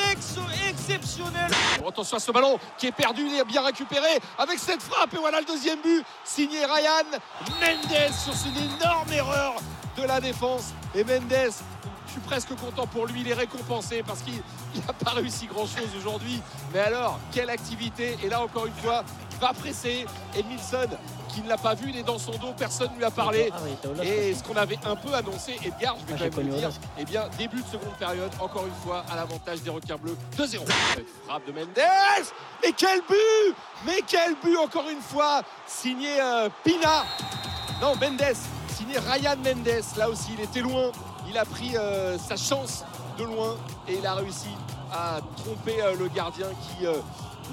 [0.69, 1.49] exceptionnel.
[1.87, 5.13] Attention à ce ballon qui est perdu, il est bien récupéré avec cette frappe.
[5.13, 7.19] Et voilà le deuxième but signé Ryan
[7.59, 9.55] Mendes sur une énorme erreur
[9.97, 11.51] de la défense et Mendes
[12.07, 14.33] je suis presque content pour lui, il est récompensé parce qu'il
[14.85, 16.41] n'a pas réussi grand chose aujourd'hui.
[16.73, 19.05] Mais alors, quelle activité Et là encore une fois,
[19.41, 20.05] va presser.
[20.37, 20.87] Edmilson,
[21.29, 23.51] qui ne l'a pas vu, il est dans son dos, personne ne lui a parlé.
[23.53, 26.57] Ah Et ce qu'on avait un peu annoncé, Edgar, je vais Moi, quand même le
[26.57, 26.69] dire,
[26.99, 30.59] eh bien, début de seconde période, encore une fois, à l'avantage des requins bleus, 2-0.
[31.25, 31.67] Frappe de Mendes
[32.63, 37.05] Mais quel but Mais quel but, encore une fois, signé euh, Pina
[37.81, 38.35] Non, Mendes,
[38.97, 40.91] Ryan Mendes, là aussi, il était loin,
[41.29, 42.83] il a pris euh, sa chance
[43.17, 43.55] de loin
[43.87, 44.49] et il a réussi
[44.91, 46.95] à tromper euh, le gardien qui euh,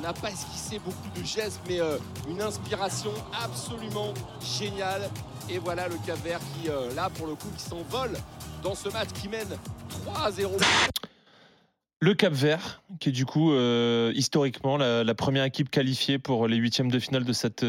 [0.02, 1.78] n'a pas esquissé beaucoup de gestes, mais
[2.28, 3.10] une inspiration
[3.42, 5.10] absolument géniale.
[5.50, 8.12] Et voilà le Cap Vert qui, là, pour le coup, qui s'envole
[8.62, 9.48] dans ce match qui mène
[10.04, 10.56] 3 à 0.
[12.00, 13.52] Le Cap Vert, qui est du coup
[14.14, 17.66] historiquement la, première équipe qualifiée pour les huitièmes de finale de cette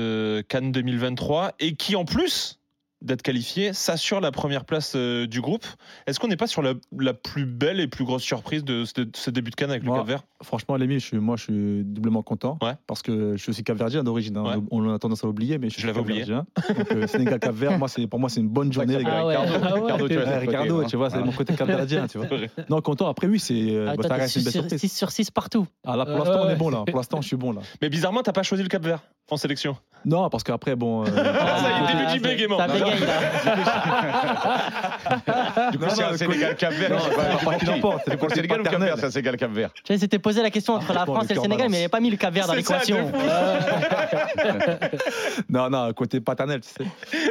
[0.50, 2.59] Cannes 2023 et qui en plus
[3.02, 5.66] d'être qualifié s'assure la première place euh, du groupe.
[6.08, 9.02] Est-ce qu'on n'est pas sur la, la plus belle et plus grosse surprise de ce,
[9.02, 10.24] de ce début de Cannes avec le Moi, Cap Vert?
[10.44, 12.58] Franchement, Lémi, je suis, moi, je suis doublement content.
[12.62, 12.74] Ouais.
[12.88, 14.36] Parce que je suis aussi capverdien d'origine.
[14.38, 14.44] hein.
[14.44, 14.64] Ouais.
[14.72, 16.22] On a tendance à l'oublier, mais je suis Je l'avais oublié.
[16.22, 16.46] capverdien.
[16.78, 19.20] Donc, euh, Sénégal, Cap-Vert, moi, c'est, pour moi, c'est une bonne journée, les gars.
[19.22, 19.38] Ah ouais.
[19.38, 22.18] Ricardo, tu vois, Ouais, c'est le Ricardo, côté, tu vois, c'est mon côté capverdien, tu
[22.18, 22.28] vois.
[22.70, 23.08] Non, content.
[23.08, 24.94] Après, oui, c'est, euh, Ah, bah, toi, ça t'es reste une belle 6 surprise.
[24.98, 25.68] sur 6 partout.
[25.86, 26.84] Ah, là, pour Euh, l'instant, on est bon, là.
[26.86, 27.62] Pour l'instant, je suis bon, là.
[27.82, 29.00] Mais bizarrement, t'as pas choisi le Cap Vert
[29.32, 29.78] en sélection.
[30.06, 31.04] Non, parce qu'après, bon.
[31.04, 32.58] euh, Ah, ça y est, Ah, début du bégaiement.
[32.92, 33.20] Bégaye, là.
[35.72, 36.90] Du coup, c'est un le Sénégal Cap Vert.
[36.92, 38.74] Non, c'est c'est pas- pas qui l'emporte, c'est C'est pour le le Sénégal ou Cap
[38.74, 38.90] paternel.
[38.90, 39.72] Vert C'est un Sénégal Cap Vert.
[39.74, 41.84] Tu sais, c'était posé la question entre la France et le Sénégal, mais il n'y
[41.86, 43.12] avait pas mis le Cap Vert dans l'équation.
[45.50, 46.86] non, non, côté paternel, tu sais.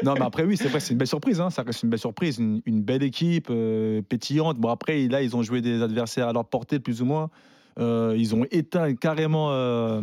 [0.05, 1.41] Non, mais après, oui, c'est vrai, c'est une belle surprise.
[1.41, 1.51] Hein.
[1.51, 4.59] Ça reste une belle surprise, une, belle équipe, euh, pétillante.
[4.59, 7.31] Bon, après, là, ils ont joué des adversaires à leur portée, plus ou moins.
[7.79, 10.01] Euh, ils ont éteint carrément euh,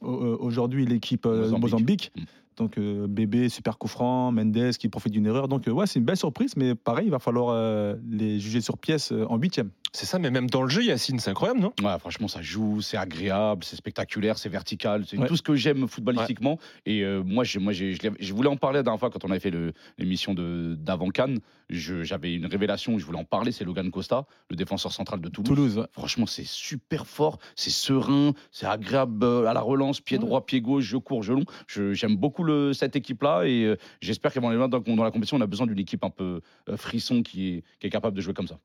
[0.00, 1.60] au- aujourd'hui l'équipe euh, Mozambique.
[1.62, 2.12] Mozambique.
[2.58, 5.48] Donc, Bébé, super coup franc, Mendes qui profite d'une erreur.
[5.48, 8.60] Donc, euh, ouais, c'est une belle surprise, mais pareil, il va falloir euh, les juger
[8.60, 9.70] sur pièce euh, en huitième.
[9.92, 11.72] C'est ça, mais même dans le jeu, Yacine, c'est incroyable, non?
[11.82, 15.26] Ouais, franchement, ça joue, c'est agréable, c'est spectaculaire, c'est vertical, c'est Ouais.
[15.26, 16.58] tout ce que j'aime footballistiquement.
[16.84, 19.30] Et euh, moi, j'ai- moi je, je voulais en parler la dernière fois quand on
[19.30, 19.52] avait fait
[19.96, 21.38] l'émission d'avant Cannes.
[21.70, 25.28] Je- J'avais une révélation, je voulais en parler, c'est Logan Costa, le défenseur central de
[25.30, 25.48] Toulouse.
[25.48, 25.86] Toulouse, ouais.
[25.92, 30.60] Franchement, c'est super fort, c'est serein, c'est agréable euh, à la relance, pied droit, pied
[30.60, 31.44] gauche, jeu court, jeu long.
[31.66, 35.38] Je- J'aime beaucoup le- cette équipe-là et euh, j'espère qu'avant les dans, dans la compétition,
[35.38, 38.20] on a besoin d'une équipe un peu euh, frisson qui est, qui est capable de
[38.20, 38.58] jouer comme ça.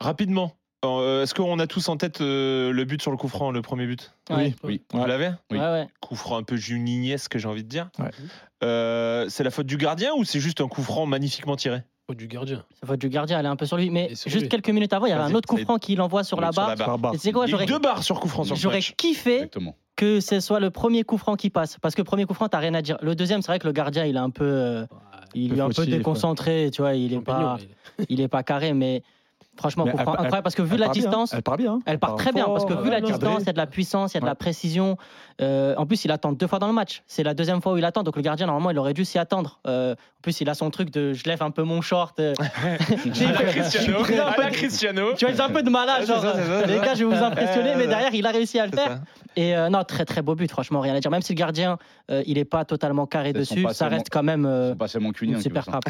[0.00, 3.50] Rapidement, euh, est-ce qu'on a tous en tête euh, le but sur le coup franc,
[3.50, 4.54] le premier but Ouais.
[4.64, 4.82] Oui.
[4.92, 5.58] Vous l'avez Oui.
[5.58, 5.86] Ouais, ouais.
[6.00, 7.88] Coup franc un peu juninesque, j'ai envie de dire.
[7.98, 8.10] Ouais.
[8.64, 12.16] Euh, c'est la faute du gardien ou c'est juste un coup franc magnifiquement tiré Faute
[12.16, 12.64] du gardien.
[12.80, 13.90] C'est faute du gardien, elle est un peu sur lui.
[13.90, 14.48] Mais sur juste lui.
[14.48, 16.52] quelques minutes avant, il y avait un autre coup franc qu'il envoie sur Oui, la
[16.52, 16.76] sur barre.
[16.76, 17.14] la barre.
[17.14, 19.76] Et sais quoi, j'aurais deux barres sur coup franc sur j'aurais kiffé Exactement.
[19.94, 21.78] que ce soit le premier coup franc qui passe.
[21.80, 22.98] Parce que le premier coup franc, t'as rien à dire.
[23.02, 24.84] Le deuxième, c'est vrai que le gardien, il est un peu,
[25.34, 27.58] il est un peu déconcentré, tu vois, il est pas,
[28.08, 29.04] il est pas carré, mais
[29.56, 31.56] franchement, Mais coup elle- franc elle- incroyable parce que vu la bien, distance, Elle part
[31.56, 31.78] bien.
[31.86, 34.12] elle part très bien parce que vu la distance, il y a de la puissance,
[34.12, 34.96] il y a de la précision.
[35.40, 37.02] Euh, en plus, il attend deux fois dans le match.
[37.06, 39.18] C'est la deuxième fois où il attend, donc le gardien normalement, il aurait dû s'y
[39.18, 39.58] attendre.
[39.66, 42.18] Euh, en plus, il a son truc de je lève un peu mon short.
[42.20, 42.34] euh.
[43.20, 43.98] La Cristiano,
[44.38, 45.12] la Cristiano.
[45.16, 47.74] Tu vois, un peu de malade, genre ça, ça, les gars, je vais vous impressionner,
[47.76, 49.00] mais derrière, il a réussi à le faire.
[49.34, 51.10] Et euh, non, très très beau but, franchement, rien à dire.
[51.10, 51.78] Même si le gardien,
[52.10, 54.74] euh, il est pas totalement carré dessus, ça reste quand même euh,
[55.40, 55.84] super frappe.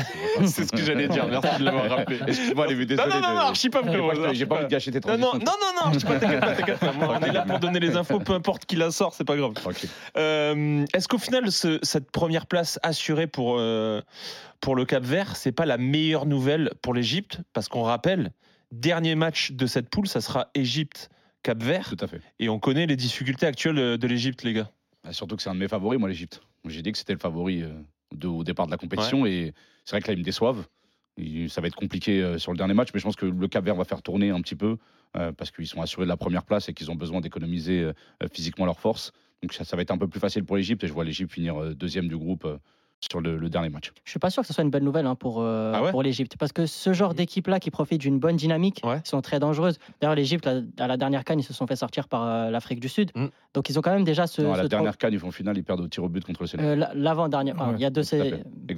[0.45, 2.21] C'est ce que j'allais dire, merci de l'avoir rappelé.
[2.27, 3.52] Excuse-moi, les Non, désolé.
[3.53, 4.13] Non, non, non, archi pas frérot.
[4.15, 5.53] J'ai pas- J'ai pas envie de gâcher tes Non, non, transitions.
[5.61, 6.93] non, non, non, pas, t'inquiète pas, t'inquiète pas.
[6.93, 9.37] Moi, on est là pour donner les infos, peu importe qui la sort, c'est pas
[9.37, 9.53] grave.
[10.17, 14.01] Euh, Est-ce qu'au final, ce- cette première place assurée pour, euh,
[14.61, 17.39] pour le Cap Vert, c'est pas la meilleure nouvelle pour l'Égypte?
[17.53, 18.33] Parce qu'on rappelle,
[18.71, 21.89] dernier match de cette poule, ça sera Égypte-Cap Vert.
[21.97, 22.21] Tout à fait.
[22.39, 24.71] Et on connaît les difficultés actuelles de l'Égypte, les gars.
[25.05, 26.41] Ah, Surtout que c'est un de mes favoris, moi, l'Égypte.
[26.67, 27.71] J'ai dit que c'était le favori euh,
[28.15, 29.53] de- au départ de la compétition et
[29.85, 30.65] c'est vrai que là, ils me déçoivent.
[31.49, 33.65] Ça va être compliqué euh, sur le dernier match, mais je pense que le Cap
[33.65, 34.79] Vert va faire tourner un petit peu
[35.17, 37.93] euh, parce qu'ils sont assurés de la première place et qu'ils ont besoin d'économiser euh,
[38.33, 39.13] physiquement leurs forces.
[39.43, 41.33] Donc ça, ça va être un peu plus facile pour l'Égypte et je vois l'Égypte
[41.33, 42.47] finir deuxième du groupe
[43.11, 43.93] sur le, le dernier match.
[44.05, 45.91] Je suis pas sûr que ce soit une bonne nouvelle hein, pour, euh, Ah ouais
[45.91, 46.37] pour l'Égypte.
[46.39, 49.01] Parce que ce genre d'équipe-là qui profite d'une bonne dynamique, Ouais.
[49.05, 49.79] ils sont très dangereuses.
[50.01, 52.89] D'ailleurs, l'Égypte, à la dernière canne, ils se sont fait sortir par euh, l'Afrique du
[52.89, 53.11] Sud.
[53.15, 53.27] Mm.
[53.55, 54.41] Donc, ils ont quand même déjà ce.
[54.43, 56.09] Non, à ce la tro- dernière canne, ils font finale, ils perdent au tir au
[56.09, 56.73] but contre le Sénégal.
[56.73, 57.55] Euh, la- L'avant-dernière.
[57.59, 58.03] Ah, Ouais, il y a deux.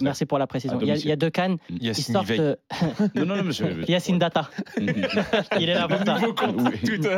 [0.01, 0.79] Merci pour la précision.
[0.81, 1.59] Il y, a, il y a deux cannes.
[1.71, 2.27] Ils Yacine sortent.
[2.29, 2.41] Veil.
[2.41, 2.55] euh,
[3.15, 3.85] non, non, non, monsieur.
[3.89, 4.49] Yacine Data.
[5.61, 6.19] Il est là pour ça.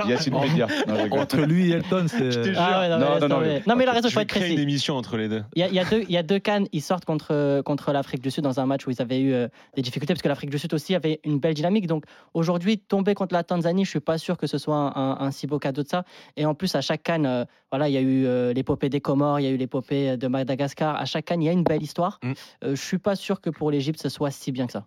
[0.08, 0.66] Yacine Média.
[1.10, 2.18] Entre lui et Elton, c'est.
[2.30, 2.54] te jure.
[2.58, 4.62] Ah ouais, non, mais Non, non, mais- il a raison, faut être créer une précis.
[4.62, 5.42] émission entre les deux.
[5.54, 7.60] Il y, a, il y a deux, il y a deux cannes, ils sortent contre,
[7.62, 10.22] contre l'Afrique du Sud dans un match où ils avaient eu euh, des difficultés, parce
[10.22, 11.86] que l'Afrique du Sud aussi avait une belle dynamique.
[11.86, 12.04] Donc
[12.34, 15.30] aujourd'hui, tomber contre la Tanzanie, je suis pas sûr que ce soit un, un- un
[15.30, 16.04] si beau cadeau de ça.
[16.36, 19.00] Et en plus, à chaque canne, euh, voilà, il y a eu euh, l'épopée des
[19.00, 20.96] Comores, il y a eu l'épopée de Madagascar.
[20.96, 22.18] À chaque canne, il y a une belle histoire.
[22.22, 22.32] Mm.
[22.62, 24.86] Je suis pas sûr que pour l'Égypte, ce soit si bien que ça.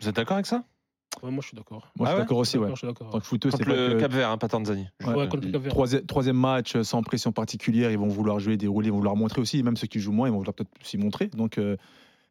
[0.00, 0.62] Vous êtes d'accord avec ça?
[1.22, 1.78] Ouais, moi, je suis d'accord.
[1.78, 2.56] Moi, je Ah suis ouais d'accord aussi.
[2.58, 2.72] Ouais.
[3.10, 4.86] Tant que footeux, c'est vrai le que- Cap Vert, hein, pas Tanzanie.
[5.04, 5.14] Ouais.
[5.14, 5.72] Ouais, contre le Cap-Vert.
[5.72, 9.16] Troisième, troisième match euh, sans pression particulière, ils vont vouloir jouer, dérouler, ils vont vouloir
[9.16, 9.62] montrer aussi.
[9.62, 11.26] Même ceux qui jouent moins, ils vont vouloir peut-être s'y montrer.
[11.28, 11.76] Donc, euh,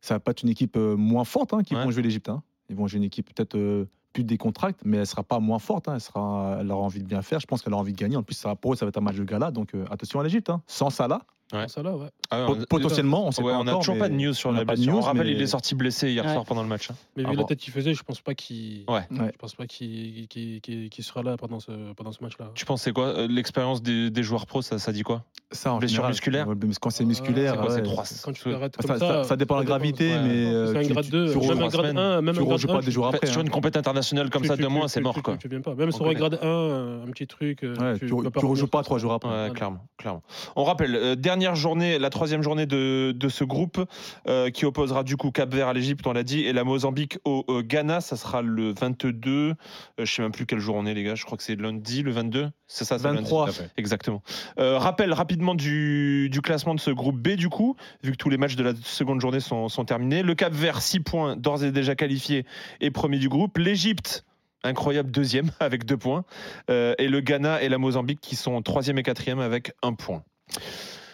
[0.01, 1.83] ça va pas être une équipe euh, moins forte hein, qui Ouais.
[1.83, 2.29] vont jouer l'Égypte.
[2.29, 2.41] hein.
[2.69, 5.87] Ils vont jouer une équipe peut-être euh, plus décontracte, mais elle sera pas moins forte.
[5.89, 5.95] hein.
[5.95, 7.39] Elle, sera, elle aura envie de bien faire.
[7.39, 8.15] Je pense qu'elle aura envie de gagner.
[8.15, 9.51] En plus, ça, va- pour eux, ça va être un match de gala.
[9.51, 10.49] Donc, euh, attention à l'Égypte.
[10.49, 10.61] hein.
[10.67, 11.67] Sans Salah, Ouais.
[11.67, 12.07] Ça, là, ouais.
[12.29, 14.51] Ah, on- potentiellement, on sait Ouais, pas on n'a encore, toujours pas de news sur
[14.51, 14.93] la de blessure.
[14.95, 16.31] On rappelle, mais- il est sorti blessé hier Ouais.
[16.33, 16.91] soir pendant le match.
[16.91, 16.95] hein.
[17.17, 17.41] Mais Ah vu bon.
[17.41, 18.83] la tête qu'il faisait, je pense pas qu'il.
[18.87, 18.99] Ouais.
[19.11, 19.31] Ouais.
[19.33, 22.51] Je pense pas qu'il qu'il- qu'il- qu'il sera là pendant ce, pendant ce match-là.
[22.53, 25.23] Tu penses c'est quoi euh, l'expérience des, des joueurs pros ça, ça dit quoi?
[25.51, 26.47] Ça, en Blessure général, musculaire?
[26.79, 29.23] Quand c'est musculaire, C'est quoi, c'est ouais, trois- Quand tu comme ça- ça.
[29.23, 30.21] ça dépend de la gravité, ouais.
[30.21, 31.97] mais euh, C'est un tu- grade tu- 2, tu même rejoues un grade semaines.
[31.97, 33.27] 1, même un grade pas 1, des fait, après.
[33.27, 33.43] Sur hein.
[33.43, 35.37] une compétition internationale comme tu- ça, tu- mois, tu- c'est mort quoi.
[35.37, 35.73] Tu viens pas.
[35.73, 37.63] Même sur un grade 1, un petit truc.
[37.63, 39.29] euh, tu, rejoues pas trois jours après.
[39.29, 40.21] Ouais, clairement, clairement.
[40.55, 43.81] On rappelle, euh, dernière journée, la troisième journée de, de ce groupe
[44.27, 47.17] euh, qui opposera du coup Cap Vert à l'Égypte, on l'a dit, et la Mozambique
[47.23, 48.01] au euh, Ghana.
[48.01, 49.29] Ça sera le 22.
[49.29, 49.55] euh,
[49.99, 51.15] je sais même plus quel jour on est, les gars.
[51.15, 52.49] Je crois que c'est lundi, le 22.
[52.67, 53.21] C'est ça, c'est lundi.
[53.21, 53.45] 23.
[53.45, 53.71] Tout à fait.
[53.77, 54.21] Exactement.
[54.59, 58.29] Euh, rappel rapidement du, du classement de ce groupe B, du coup, vu que tous
[58.29, 60.21] les matchs de la seconde journée sont, sont terminés.
[60.21, 62.45] Le Cap Vert, 6 points, d'ores et déjà qualifié
[62.81, 63.57] et premier du groupe.
[63.59, 64.25] L'Égypte,
[64.65, 66.25] incroyable, deuxième avec 2 points.
[66.69, 70.21] Euh, et le Ghana et la Mozambique qui sont troisième et quatrième avec 1 point.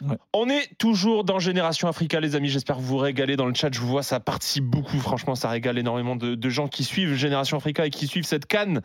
[0.01, 0.17] Ouais.
[0.33, 2.49] On est toujours dans Génération Africa, les amis.
[2.49, 3.73] J'espère que vous vous régalez dans le chat.
[3.73, 4.99] Je vous vois, ça participe beaucoup.
[4.99, 8.45] Franchement, ça régale énormément de, de gens qui suivent Génération Africa et qui suivent cette
[8.45, 8.81] canne.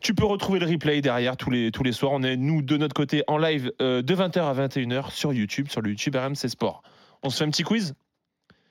[0.00, 2.12] Tu peux retrouver le replay derrière tous les, tous les soirs.
[2.12, 5.68] On est, nous, de notre côté, en live euh, de 20h à 21h sur YouTube,
[5.68, 6.82] sur le YouTube RMC Sport.
[7.22, 7.94] On se fait un petit quiz?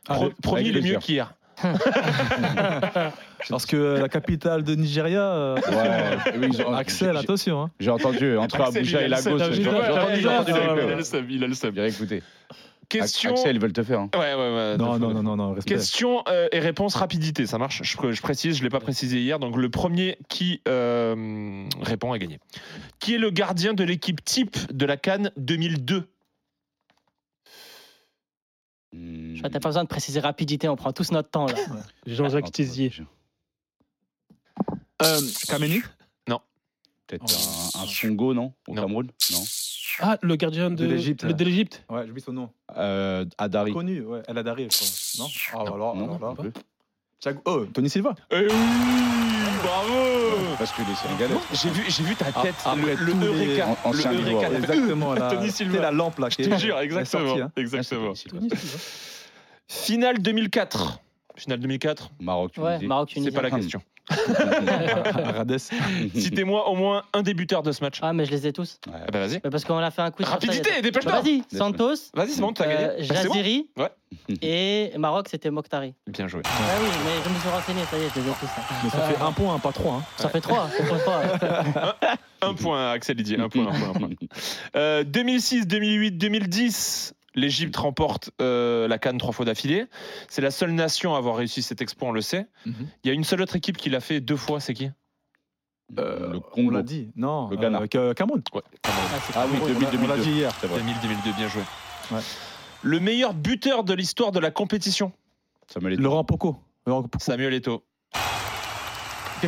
[0.06, 1.34] Pro- Allez, Promis, est mieux qu'hier.
[3.50, 7.62] Parce que euh, la capitale de Nigeria, euh, Ouais, oui, Axel, j'ai- attention.
[7.64, 7.72] hein.
[7.80, 9.40] J'ai entendu entre Axel, Abuja il a et le Lagos.
[9.40, 9.54] seum.
[9.54, 11.72] J'ai J'ai entendu, entendu, j'ai entendu le seum, il a le seum.
[11.76, 12.24] J'ai écouté.
[12.88, 13.32] Question.
[13.32, 14.00] Axel, ils veulent te faire.
[14.00, 14.10] hein.
[14.14, 14.78] Ouais, ouais, ouais.
[14.78, 15.74] Non, non, non, non, non, respect.
[15.74, 19.20] Question euh, et réponse rapidité, ça marche je, je précise, je ne l'ai pas précisé
[19.20, 19.40] hier.
[19.40, 22.40] Donc le premier qui euh, répond a gagné.
[23.00, 26.08] Qui est le gardien de l'équipe type de la Cannes 2002
[29.50, 31.56] T'as pas besoin de préciser rapidité, on prend tous notre temps là.
[32.08, 32.92] Jean-Jacques Tizier.
[35.02, 35.82] Euh, Kameni
[37.08, 37.24] Peut-être
[37.76, 38.52] un, un Songo, non?
[38.68, 38.82] Au Non.
[38.82, 39.44] Cameroun Non?
[40.00, 41.34] Ah, le gardien de, De l'Égypte, le là.
[41.36, 41.86] de l'Égypte.
[41.88, 42.50] Ouais, j'oublie son nom.
[42.76, 43.74] Euh, Adari.
[43.74, 44.24] Connu, ouais.
[44.28, 45.24] El Adari, je crois.
[45.24, 45.32] Non?
[45.54, 46.52] Ah, alors, Non, alors, non plus.
[47.22, 48.16] Thiago- Oh, Tony Silva.
[48.32, 48.48] Eh oui
[49.62, 49.94] Bravo
[50.58, 51.40] Parce que les Sénégalais.
[51.54, 53.68] J'ai vu, j'ai vu ta Ah, tête, après le, le tous les- Eureka.
[53.86, 54.52] Le Eureka.
[54.58, 55.14] Exactement.
[55.14, 55.74] La, Tony tu Silva.
[55.76, 56.30] sais, la lampe là.
[56.30, 57.36] qui Je est- te jure, elle est exactement.
[57.40, 57.52] hein.
[57.56, 58.10] exactement.
[58.12, 58.78] Ah, c'est Tony Silva.
[59.68, 61.00] Finale 2004.
[61.38, 62.88] Finale 2004, Maroc, Ouais, Tunisie.
[62.88, 63.82] Maroc, c'est pas la question.
[65.36, 65.58] Rades.
[66.14, 68.00] Citez-moi au moins un débuteur de ce match.
[68.04, 68.80] Ah, mais je les ai tous.
[68.88, 68.94] Ouais.
[68.96, 69.42] Ah bah vas-y.
[69.44, 71.22] Mais Parce qu'on a fait un y a- Rapidité, Bah, dépêche-toi.
[71.22, 72.84] Vas-y, Santos, Vas-y, c'est bon, t'as gagné.
[72.86, 73.04] euh, Bah, bon.
[73.34, 73.90] Jaziri Ouais.
[74.44, 75.96] et Maroc, c'était Mokhtari.
[76.08, 76.42] Bien joué.
[76.46, 76.50] Ah
[76.82, 78.46] oui, mais je me suis renseigné, ça y est, je les ai tous.
[78.46, 78.62] hein.
[78.84, 79.94] Mais ça fait un point, hein, pas trois.
[79.96, 80.04] hein.
[80.18, 81.96] Ça fait trois, ça fait trois.
[82.42, 83.40] Un point, Axel Didier.
[83.40, 84.10] Un point, un point, un point.
[84.76, 87.15] Euh, 2006, 2008, 2010.
[87.36, 89.86] L'Égypte remporte euh, la Cannes trois fois d'affilée.
[90.30, 92.48] C'est la seule nation à avoir réussi cet exploit, on le sait.
[92.66, 92.74] Mhm.
[93.04, 94.90] Il y a une seule autre équipe qui l'a fait deux fois, c'est qui?
[96.00, 96.72] Euh, le On Congo.
[96.72, 97.12] l'a dit.
[97.16, 97.48] Non.
[97.50, 97.82] Le Ghana.
[97.82, 98.42] euh, Ca- Cameroun.
[98.54, 98.62] Ouais.
[98.86, 98.90] Ah,
[99.36, 100.24] Ah oui, pas- 2000, On l'a- on l'a 2002.
[100.24, 100.52] dit hier.
[100.60, 100.80] C'est vrai.
[100.80, 101.62] 2000-2002, bien joué.
[102.12, 102.22] Ouais.
[102.82, 105.12] Le meilleur buteur de l'histoire de la compétition?
[105.68, 106.04] Samuel Eto'o.
[106.04, 106.56] Laurent Poco.
[106.88, 107.20] Laurent Poco.
[107.20, 107.84] Samuel Eto'o.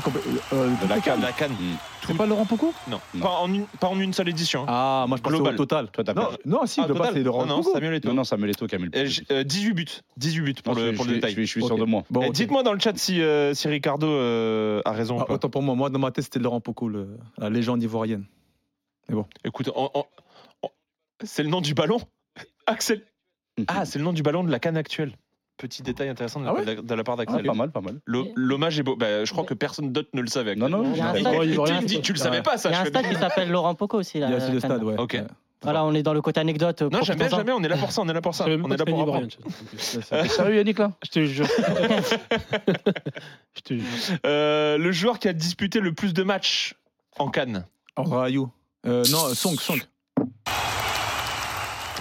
[0.02, 0.20] Quelle compé-
[0.54, 1.26] euh, Cannes.
[1.38, 1.52] Cannes.
[1.54, 1.76] Hmm.
[2.06, 3.22] C'est pas Laurent Poco Non, Non.
[3.22, 4.62] Pas, en une, pas en une seule édition.
[4.62, 4.66] hein.
[4.68, 5.54] Ah, moi je pensais Global.
[5.56, 5.90] au total.
[5.92, 6.38] Toi, t'as Non, perdu.
[6.46, 7.14] non, si, Ah, global, total.
[7.16, 7.74] c'est Laurent Non, non, Poco.
[7.74, 8.10] Samuel Eto'o.
[8.12, 9.10] Non, non, Samuel Eto'o qui a mis le Euh, plus.
[9.10, 9.86] j- euh, 18 buts.
[10.18, 11.32] 18 buts pour Non, le, je- pour je le suis- détail.
[11.32, 11.68] Je suis, je suis Ok.
[11.68, 12.04] sûr de moi.
[12.10, 12.34] Bon, Eh, ok.
[12.34, 15.34] Dites-moi dans le chat si, euh, si Ricardo euh, a raison Ah, ou pas.
[15.34, 18.26] autant pour moi, moi dans ma tête c'était Laurent Poco, le- la légende ivoirienne.
[19.44, 20.06] Écoute, on- on-
[21.24, 22.00] c'est le nom du ballon
[22.68, 23.02] Axel
[23.68, 25.14] Ah, c'est le nom du ballon de la canne actuelle.
[25.58, 27.44] Petit détail intéressant de la, Ah ouais de la part Ah, d'Axel.
[27.46, 27.96] pas mal, pas mal.
[28.06, 28.96] L'ho- L'hommage est beau.
[28.96, 30.56] Bah, je crois que personne d'autre ne le savait.
[30.56, 31.66] Non, non, Il y a un non.
[31.80, 33.74] Tu, dis, tu le savais pas, ça Il y a un stade qui s'appelle Laurent
[33.74, 34.20] Poco aussi.
[34.20, 34.72] Là, Il y a aussi le Cannes.
[34.72, 34.96] stade, ouais.
[35.00, 35.20] Ok.
[35.64, 36.84] Voilà, on est dans le côté anecdote.
[36.84, 38.46] Non, jamais, jamais, on est là pour ça, on est là pour ça.
[38.46, 39.28] On est là pour apprendre.
[39.78, 41.48] Sérieux, Yannick, là Je te jure.
[43.56, 44.18] Je te jure.
[44.26, 46.76] Euh, le joueur qui a disputé le plus de matchs
[47.18, 47.66] en Cannes.
[47.96, 48.50] André Ayou.
[48.86, 49.80] Euh, non, Song, Song.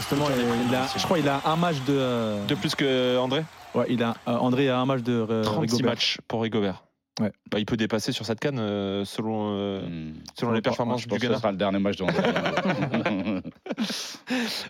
[0.09, 1.93] Justement, il, il a, je crois qu'il a un match de.
[1.97, 5.43] euh, De plus que André Ouais, il a, euh, André a un match de euh,
[5.43, 5.91] 36 Rigobert.
[5.93, 6.85] matchs pour Rigobert.
[7.19, 7.33] Ouais.
[7.51, 10.15] Bah, il peut dépasser sur cette canne euh, selon, euh, Hmm.
[10.39, 11.39] selon les performances Je du pense que ce Ghana.
[11.41, 12.05] sera le dernier match de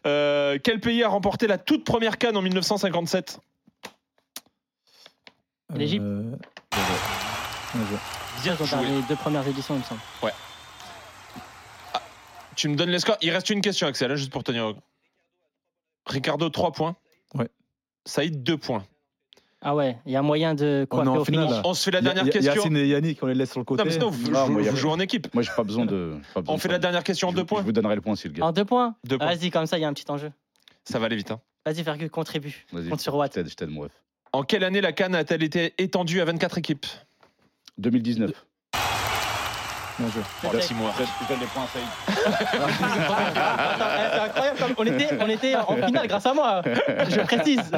[0.07, 3.41] Euh, quel pays a remporté la toute première canne en 1957
[5.75, 6.03] L'Égypte.
[6.05, 7.87] Euh, ouais, ont
[8.65, 8.67] joué.
[8.71, 10.01] gagné les deux premières éditions, il me semble.
[12.55, 13.19] Tu me donnes les scores?
[13.21, 14.73] Il reste une question, Axel, hein, juste pour tenir.
[16.07, 16.97] Ricardo, 3 points.
[17.35, 17.49] Ouais.
[18.05, 18.85] Saïd, 2 points.
[19.63, 21.51] Ah ouais, il y a moyen de au finish.
[21.51, 21.63] là.
[21.65, 22.55] On se fait la dernière y a- question.
[22.55, 23.81] Yacine et Yannick, on les laisse sur le côté.
[23.83, 25.33] Non, mais sinon, vous, Non, vous- moi, jouez en équipe.
[25.35, 26.19] Moi, j'ai pas besoin de.
[26.35, 27.61] pas besoin On de fait la dernière question en Je deux points.
[27.61, 28.45] Je vous donnerai le point s'il gagne.
[28.45, 29.27] En deux points Deux points.
[29.35, 30.31] Vas-y, comme ça, il y a un petit enjeu.
[30.85, 31.31] Ça va aller vite.
[31.33, 31.41] hein.
[31.65, 32.65] Vas-y, Fergus, contribue.
[32.71, 33.33] Vas-y, Compte sur Watt.
[33.35, 33.93] je t'aide, mon ref.
[34.33, 36.87] En quelle année la Cannes a-t-elle été étendue à 24 équipes?
[37.79, 38.31] 2019.
[39.99, 40.23] Bien joué.
[40.53, 40.93] Merci, moi.
[40.99, 42.16] Je je donne les points à Saïd.
[42.27, 44.59] C'est incroyable.
[44.59, 46.63] comme- On était, on était en finale grâce à moi.
[46.65, 47.71] Je précise.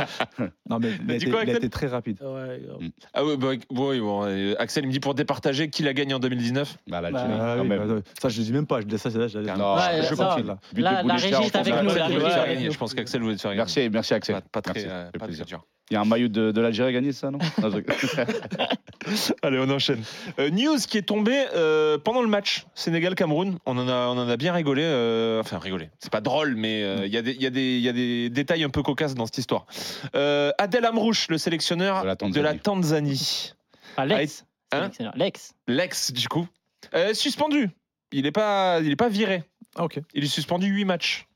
[0.69, 2.19] Non, mais il a, été, il a Axel été très rapide.
[2.23, 2.79] Ouais, grave.
[3.15, 6.15] Ah ouais, bah, oui, bon, euh, Axel il me dit pour départager qui l'a gagné
[6.15, 7.87] en 2019 Bah, Bah, l'Algérie, Ah quand oui, même.
[7.87, 8.81] bah, ça, je le dis même pas.
[8.81, 9.29] Je dis ça, c'est là.
[9.29, 10.59] je- Non, Ouais, je ça, confie, là.
[10.73, 12.25] But de la- la régie je est pense avec que- nous, Axel la voulait te
[12.25, 12.35] régie.
[12.35, 12.71] faire gagner.
[12.71, 13.59] Je pense qu'Axel voulait te faire gagner.
[13.59, 14.35] Merci, merci Axel.
[14.37, 15.47] Pas, pas très, Merci, euh, ça fait pas très plaisir.
[15.47, 15.65] dur.
[15.91, 17.79] Il y a un maillot de, de l'Algérie à gagner, ça, non, Non, je-
[19.43, 20.03] Allez, on enchaîne.
[20.39, 23.59] Euh, news qui est tombée euh, pendant le match Sénégal-Cameroun.
[23.65, 24.83] On en a, on en a bien rigolé.
[24.85, 25.91] euh, enfin, rigolé.
[25.99, 28.83] C'est pas drôle, mais euh, il y, a des- y, y a détails un peu
[28.83, 29.67] cocasses dans cette histoire.
[30.15, 32.63] Euh, Adel Amrouche, le sélectionneur De la de la Tanzanie.
[32.63, 33.53] Tanzanie.
[33.97, 34.45] Ah, Lex.
[34.73, 34.91] Hein.
[35.15, 35.53] Lex.
[35.67, 36.47] L'ex, du coup.
[36.95, 37.69] Euh, suspendu.
[38.13, 39.45] Il n'est pas, il est pas viré.
[39.77, 40.01] Ah, ok.
[40.15, 41.27] Il est suspendu 8 matchs.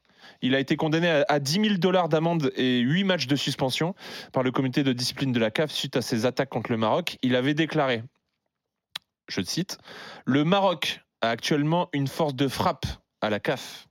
[0.40, 3.94] Il a été condamné à, à 10 000 dollars d'amende et 8 matchs de suspension
[4.32, 7.16] par le comité de discipline de la CAF suite à ses attaques contre le Maroc.
[7.22, 8.02] Il avait déclaré,
[9.28, 9.78] je le cite,
[10.24, 12.84] Le Maroc a actuellement une force de frappe
[13.20, 13.88] à la CAF.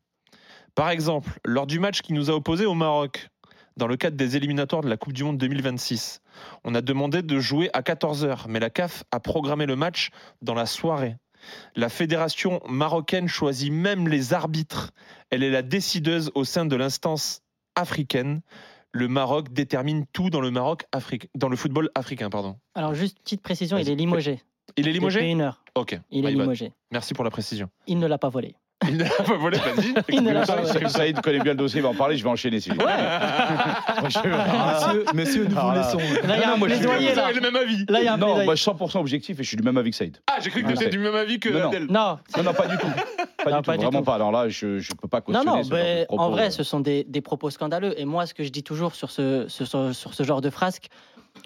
[0.75, 3.29] Par exemple, lors du match qui nous a opposés au Maroc,
[3.77, 6.21] dans le cadre des éliminatoires de la Coupe du Monde 2026,
[6.63, 10.09] on a demandé de jouer à 14h, mais la CAF a programmé le match
[10.41, 11.15] dans la soirée.
[11.75, 14.91] La fédération marocaine choisit même les arbitres.
[15.29, 17.41] Elle est la décideuse au sein de l'instance
[17.75, 18.41] africaine.
[18.91, 22.57] Le Maroc détermine tout dans le Maroc Afrique, dans le football africain, pardon.
[22.75, 24.41] Alors, juste petite précision, il est limogé.
[24.77, 25.61] Il est Depuis limogé une heure.
[25.75, 25.97] Ok.
[26.12, 26.71] Il est limogé.
[26.91, 27.69] Merci pour la précision.
[27.88, 28.55] Il ne l'a pas volé.
[28.89, 29.93] Il n'a pas volé, vas-y.
[30.10, 30.89] Il ne l'a pas Saïd- volé.
[30.89, 32.60] Saïd connaît bien le dossier, il va en parler, je vais enchaîner.
[32.60, 32.71] Si
[34.03, 34.31] Messieurs,
[35.13, 35.97] messieurs, nous vous laissons.
[36.27, 37.25] Là, il y a Non, un moi, je suis- plaidoyer, Vous là.
[37.25, 37.86] avez le même avis.
[37.88, 38.45] Là, il y a un Non, plaidoyer.
[38.45, 40.17] moi je suis 100% objectif et je suis du même avis que Saïd.
[40.27, 41.67] Ah, j'ai cru que Non, tu étais du même avis que Non, non.
[41.67, 41.86] Adèle.
[41.89, 42.88] Non, Non, non, pas du tout.
[43.43, 44.05] Pas Non, du pas tout, du vraiment tout.
[44.05, 44.15] pas.
[44.15, 46.29] Alors là, je ne peux pas Non, cautionner non, ce genre de mais propos, en
[46.31, 46.49] vrai, euh.
[46.51, 47.99] ce sont des, des propos scandaleux.
[47.99, 50.49] Et moi, ce que je dis toujours sur ce, ce- sur, sur ce genre de
[50.49, 50.88] frasque,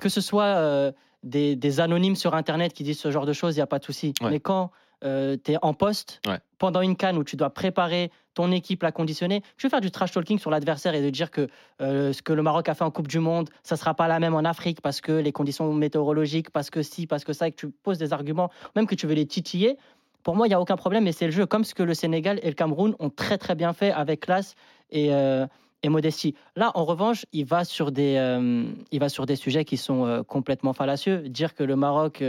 [0.01, 0.91] que ce soit euh,
[1.25, 3.79] des, des anonymes sur Internet qui disent ce genre de choses, il n'y a pas
[3.79, 4.13] de souci.
[4.21, 4.29] Ouais.
[4.31, 5.07] Mais quand tu
[5.51, 6.39] es en poste, Ouais.
[6.57, 9.91] pendant une canne où tu dois préparer ton équipe, la conditionner, je vais faire du
[9.91, 11.47] trash talking sur l'adversaire et de dire que
[11.81, 14.07] euh, ce que le Maroc a fait en Coupe du Monde, ça ne sera pas
[14.07, 17.47] la même en Afrique parce que les conditions météorologiques, parce que si, parce que ça,
[17.47, 19.77] et que tu poses des arguments, même que tu veux les titiller.
[20.23, 21.93] Pour moi, il n'y a aucun problème, mais c'est le jeu, comme ce que le
[21.93, 24.55] Sénégal et le Cameroun ont très très bien fait avec classe
[24.89, 25.45] et, euh,
[25.85, 26.33] et modestie.
[26.55, 30.05] Là, en revanche, il va sur des, euh, il va sur des sujets qui sont
[30.05, 31.29] euh, complètement fallacieux.
[31.29, 32.23] Dire que le Maroc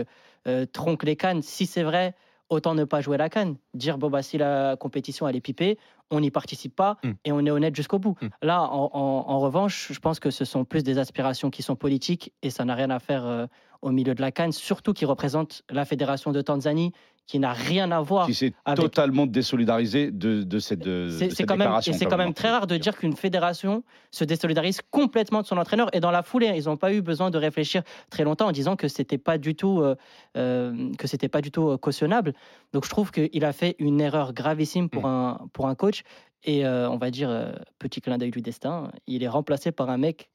[0.46, 2.14] euh, tronque les cannes, si c'est vrai,
[2.50, 3.56] autant ne pas jouer la canne.
[3.74, 5.78] Dire, bon, bah, si la compétition elle est pipée,
[6.10, 7.10] on n'y participe pas Mm.
[7.24, 8.16] et on est honnête jusqu'au bout.
[8.20, 8.26] Mm.
[8.42, 11.76] Là, en, en- en revanche, je pense que ce sont plus des aspirations qui sont
[11.76, 13.48] politiques et ça n'a rien à faire
[13.82, 16.92] au milieu de la canne, surtout qui représente la fédération de Tanzanie,
[17.26, 21.24] qui n'a rien à voir qui s'est avec- totalement désolidarisé de, de cette, de, c'est
[21.26, 23.82] de c'est cette quand même, et c'est quand même très rare de dire qu'une fédération
[24.12, 25.88] se désolidarise complètement de son entraîneur.
[25.92, 28.76] Et dans la foulée, ils n'ont pas eu besoin de réfléchir très longtemps en disant
[28.76, 29.96] que c'était pas du tout, euh,
[30.36, 32.32] euh, que c'était pas du tout euh, cautionnable.
[32.72, 36.02] Donc je trouve qu'il a fait une erreur gravissime pour un pour un coach.
[36.44, 39.98] Et euh, on va dire petit clin d'œil du destin, il est remplacé par un
[39.98, 40.30] mec.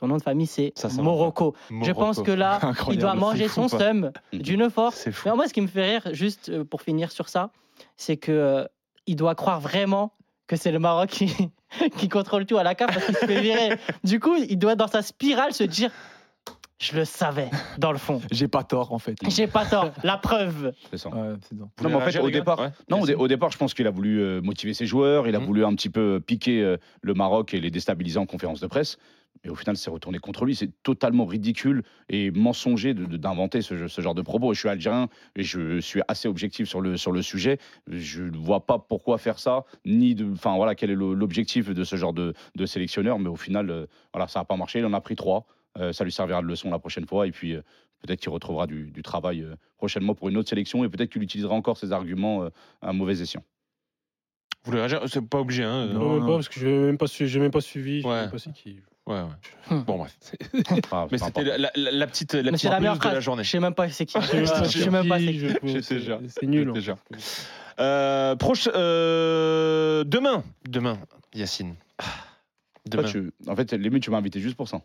[0.00, 1.54] Son nom de famille c'est Morocco.
[1.82, 2.58] Je pense que là,
[2.90, 4.96] il doit manger fou, son seum d'une force.
[4.96, 5.28] C'est fou.
[5.28, 7.50] Mais moi, ce qui me fait rire, juste euh, pour finir sur ça,
[7.98, 8.64] c'est que euh,
[9.06, 10.12] il doit croire vraiment
[10.46, 11.30] que c'est le Maroc qui,
[11.98, 13.70] qui contrôle tout à la cave parce qu'il se fait virer.
[14.04, 15.90] Du coup, il doit dans sa spirale se dire
[16.80, 18.22] je le savais dans le fond.
[18.30, 19.14] J'ai pas tort, en fait.
[19.28, 19.90] J'ai pas tort.
[20.02, 20.72] La preuve.
[20.90, 21.10] C'est ça.
[21.10, 21.64] Ouais, c'est ça.
[21.64, 22.70] Vous Non, mais voulez en fait, réagir, au départ, Ouais.
[22.88, 25.36] non, au, dé- au départ, je pense qu'il a voulu euh, motiver ses joueurs, il
[25.36, 25.44] a Mhm.
[25.44, 28.96] voulu un petit peu piquer euh, le Maroc et les déstabiliser en conférence de presse.
[29.42, 30.54] Mais au final, c'est retourné contre lui.
[30.54, 34.52] C'est totalement ridicule et mensonger d'inventer ce, ce genre de propos.
[34.52, 37.56] Je suis algérien et je suis assez objectif sur le, sur le sujet.
[37.90, 41.84] Je ne vois pas pourquoi faire ça, ni de, enfin voilà, quel est l'objectif de
[41.84, 43.18] ce genre de, de sélectionneur.
[43.18, 44.80] Mais au final, euh, voilà, ça n'a pas marché.
[44.80, 45.46] Il en a pris trois.
[45.78, 47.26] Euh, ça lui servira de leçon la prochaine fois.
[47.26, 47.62] Et puis, euh,
[48.02, 51.22] peut-être qu'il retrouvera du, du travail euh, prochainement pour une autre sélection et peut-être qu'il
[51.22, 52.50] utilisera encore ses arguments euh,
[52.82, 53.42] à mauvais escient.
[54.64, 55.00] Vous voulez réagir?
[55.06, 55.86] C'est pas obligé, hein.
[55.86, 56.20] Non.
[56.20, 57.06] Pas, parce que je n'ai même, pas
[57.40, 58.02] même suivi.
[58.02, 58.14] Je Ouais.
[58.14, 58.80] sais même pas qui.
[59.10, 59.76] Ouais, ouais.
[59.76, 59.82] Hmm.
[59.82, 60.16] Bon, bref.
[60.84, 63.04] Enfin, Mais c'était la, la- la petite, la Mais petite c'est la news meilleure de
[63.04, 63.24] la phrase.
[63.24, 63.44] journée.
[63.44, 64.18] Je sais même pas c'est qui.
[64.20, 65.38] Je te Je sais même pas c'est qui.
[65.40, 66.28] Je-.
[66.28, 66.72] C'est nul.
[66.72, 66.96] Te hein.
[67.80, 70.98] Euh, proche, euh, demain, demain,
[71.34, 71.74] Yacine.
[71.98, 72.04] Ah,
[72.90, 73.08] Toi, Demain.
[73.10, 74.80] tu- En fait, limite, tu m'as invité juste pour ça.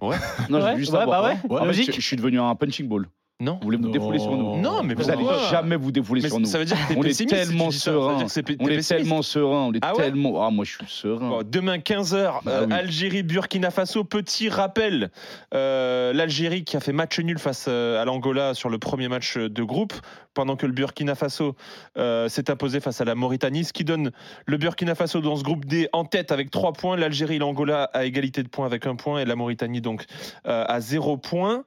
[0.00, 0.16] Ouais.
[0.48, 1.22] Non, je Ouais, veux juste ouais, savoir.
[1.22, 1.86] bah ouais, En fait, logique.
[1.94, 3.06] je, je suis devenu un punching ball.
[3.42, 3.54] Non.
[3.54, 6.28] Vous voulez vous défouler sur nous Non, mais Vous allez pourquoi jamais vous défouler Mais
[6.28, 6.46] sur nous.
[6.46, 7.78] ça veut dire que t'es on est si tellement ça.
[7.78, 8.24] Ça serein.
[8.24, 9.66] que On est tellement serein.
[9.66, 10.46] On est Ah ouais tellement.
[10.46, 11.28] Ah, moi, je suis serein.
[11.28, 12.72] Bon, demain 15h, Bah oui.
[12.72, 14.04] Algérie, Burkina Faso.
[14.04, 15.10] Petit rappel,
[15.54, 19.36] euh, l'Algérie qui a fait match nul face euh, à l'Angola sur le premier match
[19.36, 19.92] de groupe,
[20.34, 21.56] pendant que le Burkina Faso
[21.98, 24.12] euh, s'est imposé face à la Mauritanie, ce qui donne
[24.46, 27.84] le Burkina Faso dans ce groupe D en tête avec 3 points, l'Algérie et l'Angola
[27.92, 30.04] à égalité de points avec un point et la Mauritanie donc
[30.46, 31.64] euh, à 0 points.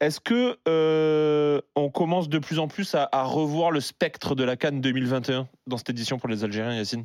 [0.00, 4.44] Est-ce que euh, on commence de plus en plus à, à revoir le spectre de
[4.44, 7.04] la Cannes 2021 dans cette édition pour les Algériens, Yacine?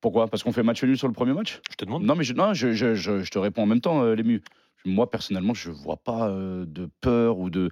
[0.00, 0.28] Pourquoi?
[0.28, 1.60] Parce qu'on fait match nul sur le premier match?
[1.70, 2.04] Je te demande.
[2.04, 4.42] Non, mais je, non, je, je- je- je te réponds en même temps, euh, Lému.
[4.84, 7.70] Moi, personnellement, je vois pas de peur ou de.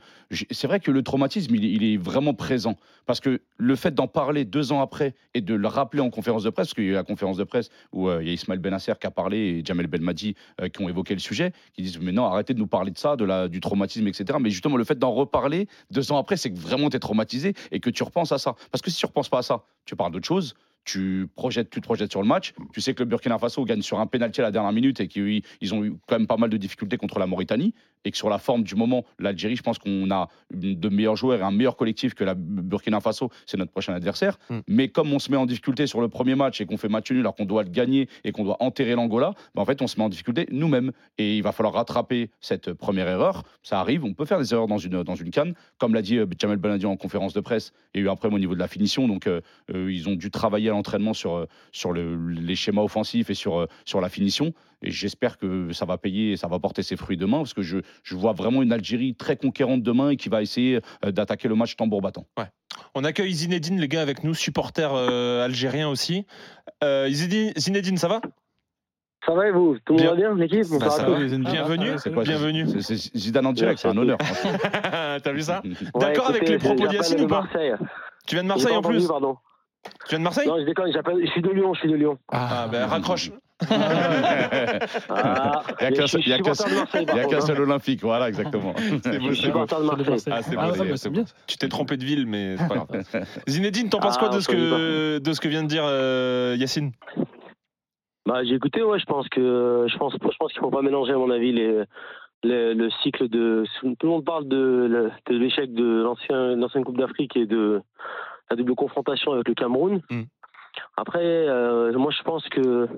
[0.50, 2.76] C'est vrai que le traumatisme, il, est- vraiment présent.
[3.06, 6.42] Parce que le fait d'en parler deux ans après et de le rappeler en conférence
[6.42, 8.34] de presse, parce qu'il y a la conférence de presse où euh, il y a
[8.34, 10.34] Ismaël Benasser qui a parlé et Jamel Belmadi
[10.72, 13.16] qui ont évoqué le sujet, qui disent Mais non, arrêtez de nous parler de ça,
[13.16, 14.38] de la, du traumatisme, etc.
[14.40, 17.54] Mais justement, le fait d'en reparler deux ans après, c'est que vraiment tu es traumatisé
[17.70, 18.54] et que tu repenses à ça.
[18.72, 20.54] Parce que si tu repenses pas à ça, tu parles d'autre chose
[20.86, 22.54] tu projettes, tu te projettes sur le match.
[22.72, 25.08] Tu sais que le Burkina Faso gagne sur un pénalty à la dernière minute et
[25.08, 27.74] qu'ils ils ont eu quand même pas mal de difficultés contre la Mauritanie.
[28.04, 31.40] Et que sur la forme du moment, l'Algérie, je pense qu'on a de meilleurs joueurs
[31.40, 33.30] et un meilleur collectif que la Burkina Faso.
[33.46, 34.38] C'est notre prochain adversaire.
[34.48, 34.58] Mm.
[34.68, 37.10] Mais comme on se met en difficulté sur le premier match et qu'on fait match
[37.10, 39.88] nul alors qu'on doit le gagner et qu'on doit enterrer l'Angola, ben en fait, on
[39.88, 40.92] se met en difficulté nous-mêmes.
[41.18, 43.42] Et il va falloir rattraper cette première erreur.
[43.64, 45.54] Ça arrive, on peut faire des erreurs dans une, dans une canne.
[45.78, 48.14] Comme l'a dit euh, Jamel Belmadi en conférence de presse, il y a eu un
[48.14, 49.08] problème au niveau de la finition.
[49.08, 49.40] Donc, euh,
[49.74, 53.34] euh, ils ont dû travailler à l'entraînement sur, euh, sur le- les schémas offensifs et
[53.34, 54.52] sur, euh, sur la finition.
[54.82, 57.62] Et j'espère que ça va payer et ça va porter ses fruits demain, parce que
[57.62, 61.48] je, je vois vraiment une Algérie très conquérante demain et qui va essayer euh, d'attaquer
[61.48, 62.26] le match tambour battant.
[62.94, 66.26] On accueille Zinedine, les gars, avec nous, supporter euh, algérien aussi.
[66.84, 68.20] Euh, Zinedine, Zinedine, ça va?
[69.24, 69.76] Ça va et vous?
[69.84, 70.88] Tout le monde va bien, l'équipe Bah.
[71.50, 71.94] Bienvenue.
[71.98, 72.66] C'est quoi, Bienvenue.
[72.68, 74.18] c'est- C'est Zidane en direct, c'est un honneur.
[75.24, 75.62] T'as vu ça?
[75.64, 77.40] Ouais, D'accord avec les propos de j'appelle Yacine de ou pas?
[77.42, 77.72] Marseille.
[78.26, 79.36] Tu viens de Marseille en plus entendu, pardon.
[80.04, 80.46] Tu viens de Marseille?
[80.48, 82.18] Non, je déconne, je suis de Lyon, je suis de Lyon.
[82.30, 83.30] Ah, ben raccroche.
[85.08, 85.88] Ah, Il
[86.26, 88.74] n'y a qu'un seul- olympique, voilà, exactement.
[89.02, 89.66] C'est beau, beau.
[90.30, 91.24] Ah, Ah, bah, bien.
[91.46, 93.04] Tu t'es trompé de ville, mais c'est pas grave.
[93.48, 96.54] Zinedine, t'en penses Ah, quoi de ce, que, de ce que vient de dire euh,
[96.58, 96.92] Yacine?
[98.26, 101.12] Bah, j'ai écouté, ouais, je pense que je pense, je pense qu'il faut pas mélanger,
[101.12, 101.82] à mon avis, les,
[102.42, 103.64] les- le cycle de.
[103.80, 107.80] Tout le monde parle de, de l'échec de l'ancien, l'ancienne Coupe d'Afrique et de
[108.50, 110.00] la double confrontation avec le Cameroun.
[110.10, 110.22] Mm.
[110.96, 112.88] Après, euh, moi, je pense que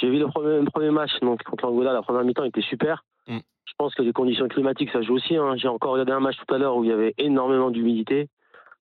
[0.00, 3.04] j'ai vu le premier, le premier match donc, contre l'Angola, la première mi-temps était super.
[3.28, 3.38] Mm.
[3.66, 5.36] Je pense que les conditions climatiques, ça joue aussi.
[5.36, 5.54] hein.
[5.56, 8.28] J'ai encore regardé un match tout à l'heure où il y avait énormément d'humidité.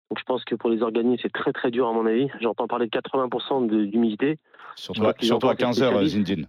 [0.09, 2.27] Donc je pense que pour les organismes, c'est très très dur à mon avis.
[2.41, 4.37] J'entends parler de 80% de- d'humidité.
[4.75, 6.47] Surtout à, surtout à 15h, Zindine.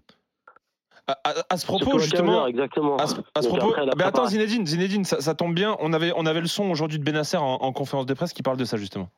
[1.07, 2.27] à, à- à ce propos, justement.
[2.27, 2.97] 15 heures, exactement.
[2.97, 4.27] À ce, à ce propos, après, ben attends.
[4.27, 5.77] Zinedine, Zinedine, ça, ça tombe bien.
[5.79, 8.43] On avait, on avait le son aujourd'hui de Benasser en, en conférence de presse qui
[8.43, 9.09] parle de ça justement.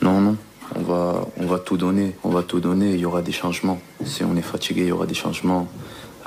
[0.00, 0.36] Non, non,
[0.74, 3.80] on va, tout donner, on va tout donner, il y aura des changements.
[4.04, 5.68] Si on est fatigué, il y aura des changements.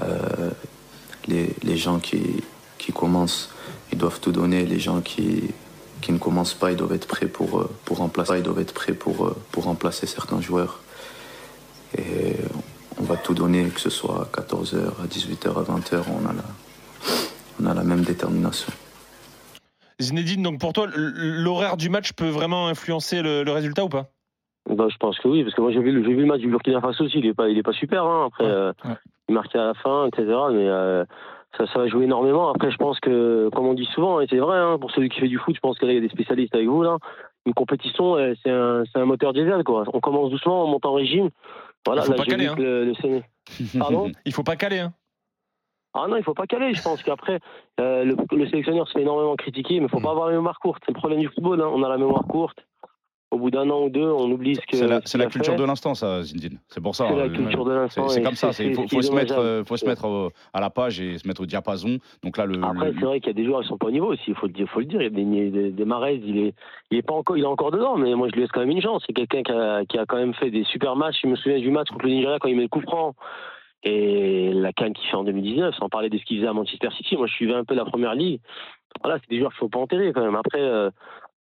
[0.01, 0.51] Euh,
[1.27, 2.41] les, gens qui,
[2.93, 3.49] commencent,
[3.91, 4.65] ils doivent tout donner.
[4.65, 5.43] Les gens qui,
[6.07, 8.37] ne commencent pas, ils doivent être prêts pour, euh, pour remplacer.
[8.37, 10.79] Ils doivent être prêts pour, euh, pour remplacer certains joueurs.
[11.97, 12.35] Et
[12.97, 16.33] on va tout donner, que ce soit à 14h, à 18h, à 20h, on a
[16.33, 16.43] la,
[17.61, 18.71] on a la même détermination.
[20.01, 24.07] Zinedine, donc pour toi, l'horaire du match peut vraiment influencer le, le résultat ou pas?
[24.69, 26.41] Bah, je pense que oui, parce que moi j'ai vu, le- j'ai vu le match
[26.41, 28.03] du Burkina Faso aussi, il est pas, il est pas super.
[28.03, 28.25] Hein.
[28.27, 28.73] Après, euh,
[29.29, 30.25] il marquait à la fin, etc.
[30.51, 31.05] Mais euh,
[31.57, 32.49] ça, ça va jouer énormément.
[32.49, 35.19] Après, je pense que, comme on dit souvent, et c'est vrai, hein, pour celui qui
[35.19, 36.81] fait du foot, je pense que là, il y a des spécialistes avec vous.
[36.81, 36.97] Là.
[37.45, 39.63] Une compétition, euh, c'est un, moteur diesel.
[39.63, 39.83] Quoi.
[39.93, 41.29] On commence doucement, on monte en régime.
[41.85, 42.55] Voilà, Il faut là, pas caler, hein.
[42.57, 43.21] le, le
[43.79, 44.11] Pardon?
[44.25, 44.79] Il faut pas caler.
[44.79, 44.93] Hein.
[45.97, 46.73] Ah non, il faut pas caler.
[46.73, 47.39] Je pense qu'après,
[47.79, 50.59] euh, le, le sélectionneur se fait énormément critiquer, mais il faut pas avoir la mémoire
[50.59, 50.83] courte.
[50.85, 51.61] C'est le problème du football.
[51.61, 51.69] hein.
[51.73, 52.57] On a la mémoire courte.
[53.31, 54.77] Au bout d'un an ou deux, on oublie ce que.
[54.77, 55.59] C'est la, ce culture fait.
[55.59, 56.59] de l'instant, ça, Zindine.
[56.69, 57.07] C'est pour ça.
[57.09, 58.51] C'est la euh, culture de l'instant, C'est comme ça.
[58.63, 61.41] Il faut, se mettre, euh, faut se mettre euh, à la page et se mettre
[61.41, 61.97] au diapason.
[62.23, 62.63] Donc là, le.
[62.63, 64.21] Après, le- c'est vrai qu'il y a des joueurs qui sont pas au niveau aussi.
[64.27, 64.67] Il faut le dire.
[64.69, 65.01] Faut le dire.
[65.01, 66.53] Il y a des, des, des Mahrez, il est,
[66.91, 68.69] il est pas encore, il est encore dedans, mais moi je lui laisse quand même
[68.69, 69.03] une chance.
[69.07, 71.17] C'est quelqu'un qui a, qui a quand même fait des super matchs.
[71.23, 73.15] Je me souviens du match contre le Nigeria quand il met le coup franc.
[73.85, 76.89] Et la canne qu'il fait en 2019, sans parler de ce qu'il faisait à Manchester
[76.97, 77.15] City.
[77.17, 78.41] Moi, je suivais un peu la première ligue.
[79.03, 80.35] Voilà, c'est des joueurs qu'il faut pas enterrer quand même.
[80.35, 80.89] Après, euh,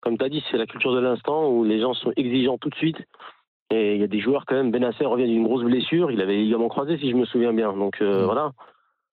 [0.02, 2.70] comme tu as dit, c'est la culture de l'instant où les gens sont exigeants tout
[2.70, 2.98] de suite.
[3.70, 4.72] Et il y a des joueurs quand même.
[4.72, 6.12] Benasser revient d'une grosse blessure.
[6.12, 7.74] Il avait les ligaments croisés, si je me souviens bien.
[7.74, 8.52] Donc euh, voilà.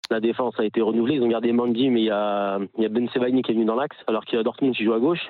[0.10, 1.16] La défense a été renouvelée.
[1.16, 3.54] Ils ont gardé Mandy, mais il y a, il y a Ben Sebaini qui est
[3.54, 5.30] venu dans l'axe, alors qu'il y a Dortmund qui joue à gauche.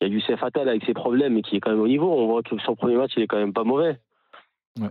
[0.00, 2.10] Il y a Youssef Attal avec ses problèmes, mais qui est quand même au niveau.
[2.10, 3.98] On voit que son premier match, il est quand même pas mauvais.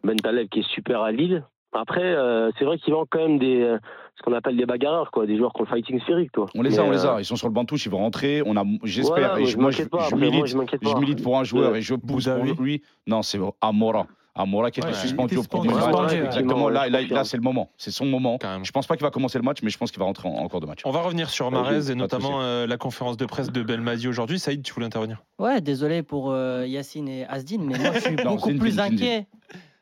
[0.04, 1.44] Ben Taleb qui est super à Lille.
[1.74, 3.78] Après, euh, c'est vrai qu'il manque quand même des, euh,
[4.16, 6.46] ce qu'on appelle des bagarreurs, quoi, des joueurs qui ont le fighting spirit, toi.
[6.56, 7.20] On les a, on les euh, a.
[7.22, 8.42] Ils sont sur le banc touche, ils vont rentrer.
[8.46, 9.16] On a, j'espère.
[9.16, 10.08] Voilà, et moi, je, moi, je, pas.
[10.10, 12.82] je moi, milite, je milite pour un joueur et je pousse pour lui.
[13.08, 14.06] Non, c'est Amora.
[14.36, 15.70] Amora qui était Ouais, suspendu au suspendu.
[15.70, 16.12] match.
[16.12, 16.68] Ouais, Exactement.
[16.70, 17.70] Là, là, là, c'est le moment.
[17.78, 18.40] C'est son moment.
[18.40, 18.64] Carrément.
[18.64, 20.32] Je pense pas qu'il va commencer le match, mais je pense qu'il va rentrer en,
[20.34, 20.82] en cours de match.
[20.86, 24.40] On va revenir sur Marez et notamment euh, la conférence de presse de Belmadi aujourd'hui.
[24.40, 25.22] Saïd, tu voulais intervenir?
[25.38, 29.28] Ouais, désolé pour euh, Yacine et Asdin, mais moi je suis Non, beaucoup plus inquiet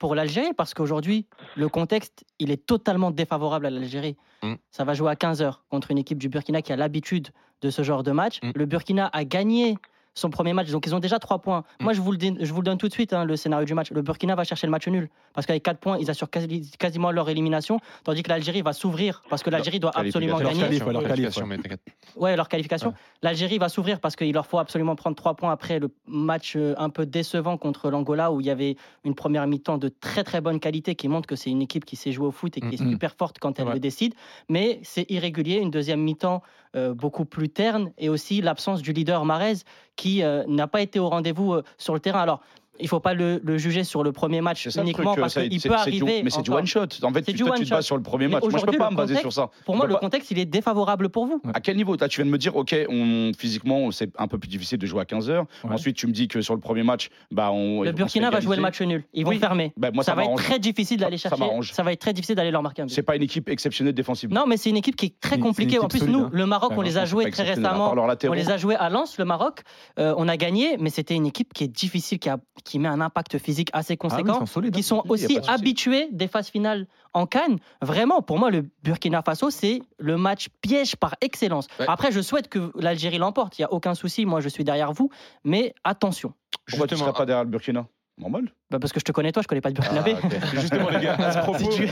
[0.02, 4.18] pour l'Algérie parce qu'aujourd'hui, le contexte, il est totalement défavorable à l'Algérie.
[4.42, 4.56] Mm.
[4.72, 7.28] Ça va jouer à 15h contre une équipe du Burkina qui a l'habitude
[7.62, 8.40] de ce genre de match.
[8.42, 8.52] Mm.
[8.56, 9.78] Le Burkina a gagné
[10.14, 11.64] son premier match, donc ils ont déjà 3 points.
[11.80, 11.84] Mm.
[11.84, 13.66] Moi, je vous, le dis- je vous le donne tout de suite, hein, le scénario
[13.66, 13.92] du match.
[13.92, 17.12] Le Burkina va chercher le match nul parce qu'avec 4 points, ils assurent quasi- quasiment
[17.12, 20.62] leur élimination, tandis que l'Algérie va s'ouvrir parce que l'Algérie doit absolument Leur gagner.
[20.64, 21.58] qualif, ouais, leur qualif, Qualification, ouais.
[21.58, 21.82] mais t'inquiète.
[22.18, 22.94] Ouais, leur qualification.
[23.22, 26.74] L'Algérie va s'ouvrir parce qu'il leur faut absolument prendre trois points après le match euh,
[26.78, 30.42] un peu décevant contre l'Angola où il y avait une première mi-temps de très très
[30.42, 32.76] bonne qualité qui montre que c'est une équipe qui sait jouer au foot et qui
[32.76, 32.92] est Mhm.
[32.92, 33.74] super forte quand elle Ouais.
[33.76, 34.14] le décide.
[34.50, 36.42] Mais c'est irrégulier, une deuxième mi-temps
[36.76, 39.56] euh, beaucoup plus terne et aussi l'absence du leader Marez
[39.98, 42.40] qui euh, n'a pas été au rendez-vous euh, sur le terrain.
[42.82, 45.22] Il ne faut pas le, le juger sur le premier match ça uniquement truc.
[45.22, 46.24] parce ça, qu'il peut c'est du- arriver.
[46.24, 46.82] Mais c'est du one shot.
[47.04, 48.44] En fait, tu- toi, tu te bases sur le premier Mais match.
[48.50, 49.50] Moi, je peux pas me baser sur ça.
[49.66, 51.42] Pour moi, le pas- contexte, il est défavorable pour vous.
[51.54, 51.96] À quel niveau?
[51.96, 54.86] Là, tu viens de me dire, ok, on, physiquement, c'est un peu plus difficile de
[54.86, 55.46] jouer à 15 heures.
[55.64, 55.74] Ouais.
[55.74, 57.84] Ensuite, tu me dis que sur le premier match, bah, on.
[57.84, 59.04] Le Burkina va jouer le match nul.
[59.14, 59.36] Ils Oui.
[59.36, 59.74] vont fermer.
[59.78, 61.44] Bah, moi, ça, ça va être très difficile d'aller ça chercher.
[61.74, 62.94] Ça va être très difficile d'aller leur marquer un but.
[62.94, 64.32] C'est pas une équipe exceptionnelle défensive.
[64.32, 65.80] Non, mais c'est une équipe qui est très compliquée.
[65.80, 66.30] En plus, solide, nous, hein.
[66.32, 67.94] le Maroc, Ouais, on les a joués très récemment.
[68.28, 69.62] On les a joués à Lens, le Maroc.
[70.00, 72.88] Euh, on a gagné, mais c'était une équipe qui est difficile, qui, a, qui met
[72.88, 74.34] un impact physique assez Ah oui, conséquent.
[74.36, 74.74] ils sont solides.
[74.74, 74.84] qui hein.
[74.84, 77.58] sont aussi de habitués des phases finales en Cannes.
[77.82, 81.68] Vraiment, pour moi, le Burkina Faso, c'est le match piège par excellence.
[81.80, 81.86] Ouais.
[81.88, 83.58] Après, je souhaite que l'Algérie l'emporte.
[83.58, 84.26] Il n'y a aucun souci.
[84.26, 85.10] Moi, je suis derrière vous.
[85.44, 86.34] Mais attention.
[86.68, 87.88] Pourquoi tu seras pas derrière le Burkina?
[88.18, 88.52] Normal.
[88.70, 90.16] Bah, parce que je te connais, toi, je connais pas de Burkinabé.
[90.22, 90.28] Ah.
[90.54, 91.90] Justement, les gars, à ce propos, C'est du,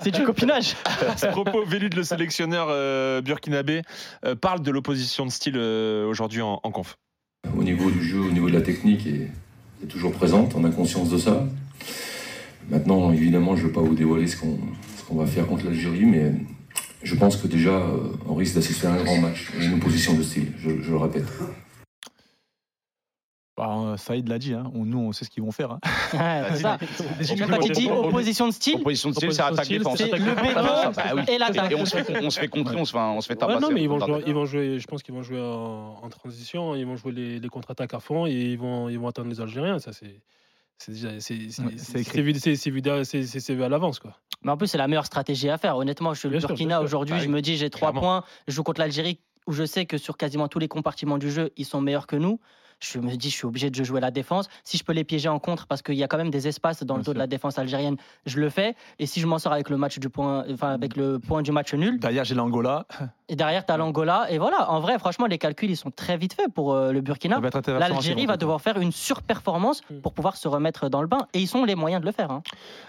[0.00, 0.74] c'est du copinage.
[1.08, 3.82] à ce propos Vélid, le sélectionneur euh, burkinabé,
[4.24, 6.96] euh, parle de l'opposition de style euh, aujourd'hui en, en conf.
[7.56, 9.30] Au niveau du jeu, au niveau de la technique, est,
[9.82, 11.46] est toujours présente, on a conscience de ça.
[12.70, 16.32] Maintenant, évidemment, je ne veux pas vous dévoiler ce qu'on va faire contre l'Algérie, mais
[17.02, 17.98] je pense que déjà, euh,
[18.28, 21.26] on risque d'assister à un grand match, une opposition de style, je le répète.
[23.56, 24.70] Bah, euh, Saïd l'a dit, hein.
[24.74, 25.70] on, nous on sait ce qu'ils vont faire.
[25.72, 25.80] hein.
[26.12, 26.78] Ouais, c'est ça.
[27.48, 29.96] Quand il dit opposition de style, Opposition de style, c'est attaque style, défense.
[29.98, 31.22] c'est le béton Ah, bah oui.
[31.28, 31.72] et l'attaque.
[31.72, 33.38] Et on se fait, on se fait contrer, on se fait, on se fait Ouais,
[33.38, 33.60] tabasser.
[33.60, 36.00] non, mais ils vont, on jouer, ils vont jouer, je pense qu'ils vont jouer en,
[36.02, 39.08] en transition, ils vont jouer les, les contre-attaques à fond et ils vont, ils vont
[39.08, 39.78] attendre les Algériens.
[39.78, 40.20] Ça, c'est.
[40.78, 41.08] C'est déjà,
[43.54, 44.12] vu, à l'avance, quoi.
[44.42, 45.76] Mais en plus, c'est la meilleure stratégie à faire.
[45.78, 47.14] Honnêtement, je suis le Burkina aujourd'hui.
[47.16, 48.24] Ah je oui, me dis, j'ai trois points.
[48.46, 51.50] Je joue contre l'Algérie où je sais que sur quasiment tous les compartiments du jeu,
[51.56, 52.40] ils sont meilleurs que nous.
[52.80, 54.48] Je me dis, je suis obligé de jouer la défense.
[54.62, 56.82] Si je peux les piéger en contre, parce qu'il y a quand même des espaces
[56.82, 57.96] dans le dos de la défense algérienne,
[58.26, 58.74] je le fais.
[58.98, 61.52] Et si je m'en sors avec le match du point, enfin avec le point du
[61.52, 62.86] match nul, Derrière, j'ai l'Angola.
[63.28, 64.26] et derrière tu as l'Angola.
[64.30, 67.00] Et voilà, en vrai, franchement, les calculs ils sont très vite faits pour euh, le
[67.00, 67.36] Burkina.
[67.36, 67.88] Ça va être intéressant.
[67.94, 70.00] L'Algérie va devoir faire une surperformance Mm.
[70.00, 71.26] pour pouvoir se remettre dans le bain.
[71.32, 72.30] Et ils ont les moyens de le faire.
[72.30, 72.42] hein.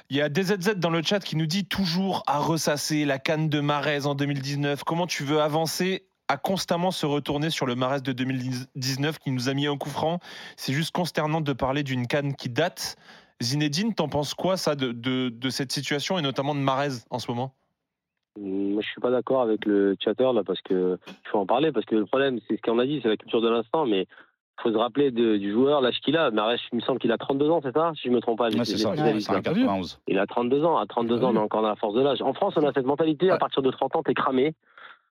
[0.10, 3.50] Il y a DZZ dans le chat qui nous dit toujours à ressasser la canne
[3.50, 4.84] de Marez en 2019.
[4.84, 9.50] Comment tu veux avancer à constamment se retourner sur le Marez de 2019 qui nous
[9.50, 10.20] a mis un coup franc
[10.58, 12.98] C'est juste consternant de parler d'une canne qui date.
[13.42, 17.20] Zinedine, t'en penses quoi ça de, de- de cette situation et notamment de Marez en
[17.20, 17.54] ce moment?
[18.40, 21.72] Moi, je suis pas d'accord avec le chatter là parce que il faut en parler
[21.72, 24.06] parce que le problème, c'est ce qu'on a dit, c'est la culture de l'instant, mais
[24.62, 26.30] faut se rappeler de- du joueur, l'âge qu'il a.
[26.32, 28.50] Maresh, il me semble qu'il a 32 ans, c'est ça Si je me trompe pas.
[28.50, 29.42] Ouais, c'est ça, spécialistes, c'est un là.
[29.42, 30.00] 91.
[30.08, 30.78] Il a 32 ans.
[30.78, 32.22] À 32 ans, on est encore dans la force de l'âge.
[32.22, 34.54] En France, on a cette mentalité, à partir de 30 ans, t'es cramé.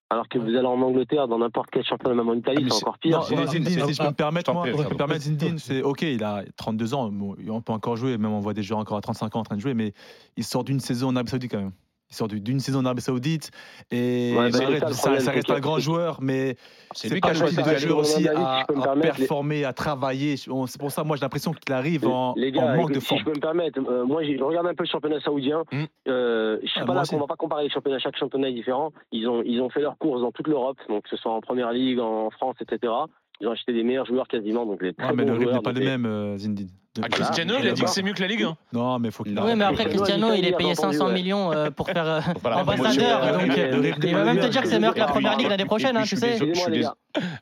[0.08, 2.70] Alors que vous allez en Angleterre, dans n'importe quel championnat, même en Ah, Italie, mais
[2.70, 3.18] c'est encore pire.
[3.18, 5.82] Non, non, c'est- si je peux me permettre, moi, je peux me permettre, Zinedine, c'est
[5.82, 8.78] ok, il a 32 ans, bon, on peut encore jouer, même on voit des joueurs
[8.78, 9.94] encore à 35 ans en train de jouer, mais
[10.36, 11.72] il sort d'une saison en Arabie Saoudite quand même.
[12.08, 13.50] Il sort du- d'une saison en Arabie Saoudite
[13.90, 16.54] et Ouais, bah, ça, reste un grand joueur, mais
[16.94, 20.36] C'est lui qui a choisi de joueur aussi à, si les- performer, à travailler.
[20.48, 23.00] On- C'est pour ça, moi, j'ai l'impression qu'il arrive en, Les en gars, manque de
[23.00, 23.20] si forme.
[23.20, 25.64] je peux me permettre, euh, moi j'ai- je regarde un peu le championnat saoudien.
[25.72, 25.84] Mm.
[26.08, 27.10] Euh, je suis Ah, pas là aussi.
[27.10, 28.92] qu'on va pas comparer les championnats, chaque championnat est différent.
[29.10, 31.40] Ils ont, ils ont fait leurs courses dans toute l'Europe, donc que ce soit en
[31.40, 32.92] première ligue, en France, etc.
[33.40, 35.52] Ils ont acheté des meilleurs joueurs quasiment, donc les très Ouais, mais bons le rythme
[35.52, 36.68] n'est pas le les- même, euh, Zinedine.
[37.02, 38.56] Ah, Cristiano, il a dit que c'est mieux que la Ligue 1.
[38.72, 41.06] Non, mais faut qu'il Oui, mais après, Cristiano, il il est a payé entendu, 500
[41.08, 41.12] ouais.
[41.12, 43.38] millions euh, pour faire euh, ambassadeur.
[43.38, 45.66] Donc, euh, il va même te dire que c'est meilleur que la première ligue l'année
[45.66, 46.38] prochaine, hein, tu sais.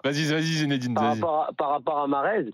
[0.03, 0.95] Vas-y, vas-y, Zinedine.
[0.95, 2.47] Par rapport, à, par rapport à Marez,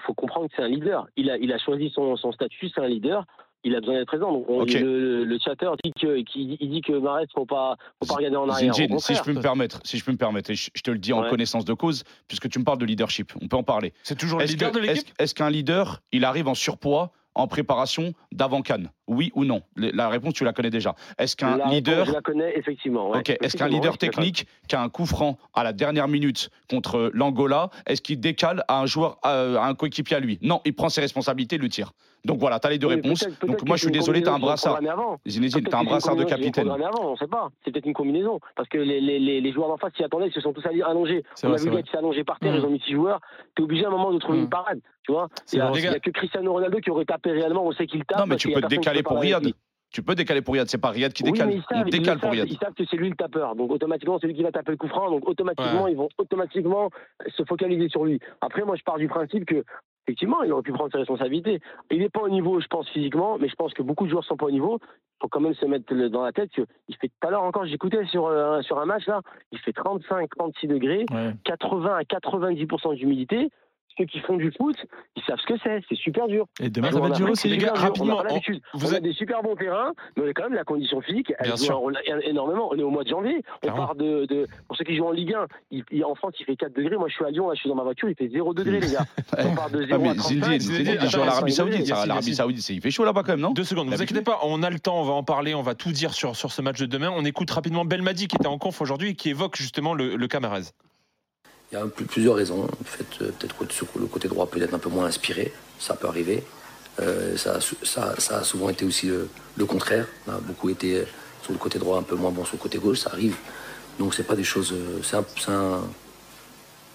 [0.00, 1.08] faut comprendre que c'est un leader.
[1.16, 3.24] Il a, il a choisi son, son statut, c'est un leader.
[3.64, 4.32] Il a besoin d'être présent.
[4.32, 8.14] Donc, on- le, le chatter dit que, il dit que Marez, faut pas, faut pas
[8.14, 8.70] regarder en arrière.
[8.72, 10.82] Au Zinedine, si je peux me permettre, si je peux me permettre, et je, je
[10.82, 13.56] te le dis en connaissance de cause, puisque tu me parles de leadership, on peut
[13.56, 13.92] en parler.
[14.04, 16.54] C'est toujours le Est-ce leader que- de l'équipe est-ce- est-ce qu'un leader, il arrive en
[16.54, 18.90] surpoids en préparation d'avant Cannes?
[19.06, 19.62] Oui ou non?
[19.76, 20.94] La réponse, tu la connais déjà.
[21.18, 22.06] Est-ce qu'un La réponse, leader.
[22.06, 23.10] Je la connais, effectivement.
[23.10, 23.18] ouais.
[23.18, 27.10] Ok, est-ce qu'un leader technique qui a un coup franc à la dernière minute contre
[27.14, 30.38] l'Angola, est-ce qu'il décale à un joueur, euh, à un coéquipier à lui?
[30.42, 31.92] Non, il prend ses responsabilités, il le tire.
[32.24, 33.20] Donc voilà, tu as les deux Oui, réponses.
[33.20, 34.80] peut-être- peut-être Donc que moi je suis désolé, tu as un brassard.
[35.26, 36.68] Zinedine, tu as un brassard de capitaine.
[36.68, 37.48] avant, on sait pas.
[37.64, 38.40] C'est peut-être une combinaison.
[38.56, 40.64] Parce que les, les, les, les joueurs d'en face s'y attendaient, ils se sont tous
[40.66, 41.22] allongés.
[41.44, 41.76] On vrai, a vu vrai.
[41.76, 42.56] Gaël s'est allongé par terre, Mm.
[42.56, 43.20] ils ont mis six joueurs.
[43.56, 44.42] T'es obligé à un moment de trouver Mm.
[44.42, 44.80] une parade.
[45.04, 47.86] Tu vois Il y a, a que Cristiano Ronaldo qui aurait tapé réellement, on sait
[47.86, 48.18] qu'il tape.
[48.18, 49.44] Non, mais tu peux te qui décaler peut pour Riyad.
[49.90, 51.50] Tu peux décaler pour Riyad, c'est pas Riyad qui Oui, décale.
[51.50, 52.46] ils savent, On décale pour Riyad.
[52.50, 53.56] Ils savent que c'est lui le tapeur.
[53.56, 55.08] Donc automatiquement, c'est lui qui va taper le coup franc.
[55.10, 55.92] Donc automatiquement, Ouais.
[55.92, 56.90] ils vont automatiquement
[57.34, 58.20] se focaliser sur lui.
[58.42, 59.64] Après, moi, je pars du principe que
[60.08, 61.60] effectivement, il aurait pu prendre ses responsabilités.
[61.90, 64.24] Il n'est pas au niveau, je pense, physiquement, mais je pense que beaucoup de joueurs
[64.24, 64.78] sont pas au niveau.
[64.82, 66.64] Il faut quand même se mettre dans la tête qu'il
[66.98, 69.20] fait tout à l'heure encore, j'écoutais sur, euh, sur un match là,
[69.52, 71.34] il fait 35, 36 degrés, Ouais.
[71.44, 73.50] 80 à 90% d'humidité.
[73.96, 74.76] Ceux qui font du foot,
[75.16, 75.80] ils savent ce que c'est.
[75.88, 76.46] C'est super dur.
[76.60, 77.48] Et demain, Et ça on va être dur aussi.
[77.48, 78.40] les gars, rapidement, on on-
[78.78, 81.00] vous On a êtes- des super bons terrains, mais on a quand même la condition
[81.00, 81.32] physique.
[81.40, 81.74] Elle Bien joue sûr.
[81.74, 82.68] un rôle énormément.
[82.70, 83.42] On est au mois de janvier.
[83.66, 86.34] On part de, de- Pour ceux qui jouent en Ligue 1, il- il- en France,
[86.38, 86.96] il fait 4 degrés.
[86.96, 88.78] Moi, je suis à Lyon, là, je suis dans ma voiture, il fait 0 degrés,
[88.80, 89.04] les gars.
[89.52, 90.28] On part de 0 Ah, à mais 35.
[90.28, 91.88] Zinedine, Zinedine, Zinedine, il joue l'Arabie attends, Saoudite.
[91.88, 92.34] L'Arabie.
[92.34, 94.16] Saoudite, c'est- il fait chaud là-bas quand même, non Deux secondes, vous D'habitude.
[94.18, 96.36] inquiétez pas, on a le temps, on va en parler, on va tout dire sur,
[96.36, 97.10] sur ce match de demain.
[97.12, 100.28] On écoute rapidement Belmadi qui était en conf aujourd'hui et qui évoque justement le, le
[100.28, 100.62] Camarez.
[101.70, 102.64] Il y a plus- plusieurs raisons.
[102.64, 105.94] En fait, euh, peut-être que le côté droit peut être un peu moins inspiré, ça
[105.94, 106.42] peut arriver.
[107.00, 107.58] Euh, ça,
[108.30, 110.06] a souvent été aussi le, contraire.
[110.26, 111.04] On a beaucoup été
[111.42, 113.36] sur le côté droit un peu moins bon sur le côté gauche, ça arrive.
[113.98, 115.16] Donc c'est pas des choses, euh, c'est
[115.52, 115.80] un,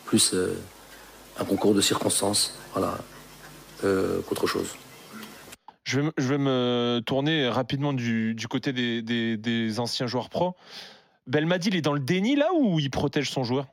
[0.06, 0.36] plus
[1.40, 2.98] un concours de circonstances, voilà,
[3.82, 4.68] qu'autre chose.
[5.86, 10.56] Je vais, me- tourner rapidement du, côté des, des- des anciens joueurs pro.
[11.28, 13.68] Belmadi, il est dans le déni là ou il protège son joueur?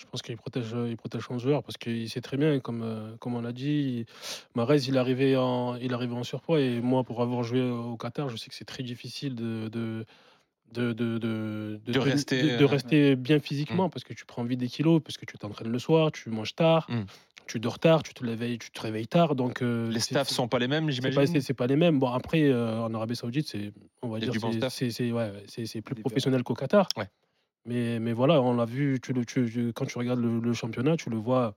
[0.00, 3.16] Je pense qu'il protège, il protège son joueur parce qu'il sait très bien, comme, euh,
[3.18, 4.06] comme on l'a dit,
[4.54, 6.60] Marez, il est, arrivé en, il en surpoids.
[6.60, 10.04] Et moi, pour avoir joué au Qatar, je sais que c'est très difficile de, de,
[10.72, 14.60] de, de, de, De rester, de- euh, rester bien physiquement parce que tu prends vite
[14.60, 17.02] des kilos, parce que tu t'entraînes le soir, tu manges tard, Mm.
[17.46, 19.34] tu dors tard, tu te réveilles, tu te réveilles tard.
[19.34, 21.98] Donc, euh, Les staffs sont pas les mêmes, pas, j'imagine c'est- c'est pas les mêmes.
[21.98, 23.72] Bon, après, euh, en Arabie Saoudite, c'est,
[24.02, 24.32] on va dire,
[24.92, 25.32] c'est- ouais,
[25.82, 26.88] plus professionnel qu'au Qatar.
[26.96, 27.08] Ouais.
[27.68, 30.52] Mais, mais voilà, on l'a vu, tu le, tu- tu- quand tu regardes le, le
[30.54, 31.54] championnat, tu le vois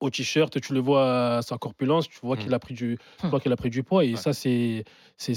[0.00, 2.38] au t-shirt, tu le vois à sa corpulence, tu vois Mm.
[2.40, 4.84] qu'il a pris du, tu vois qu'il a pris du poids et ça c'est,
[5.16, 5.34] ça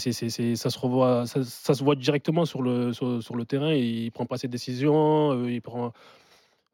[0.70, 3.74] se revoit, ça, ça se voit directement sur le, sur, sur le terrain.
[3.74, 5.94] Il prend pas ses décisions, euh, il prend.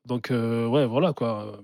[0.06, 1.62] Donc euh, ouais, voilà quoi.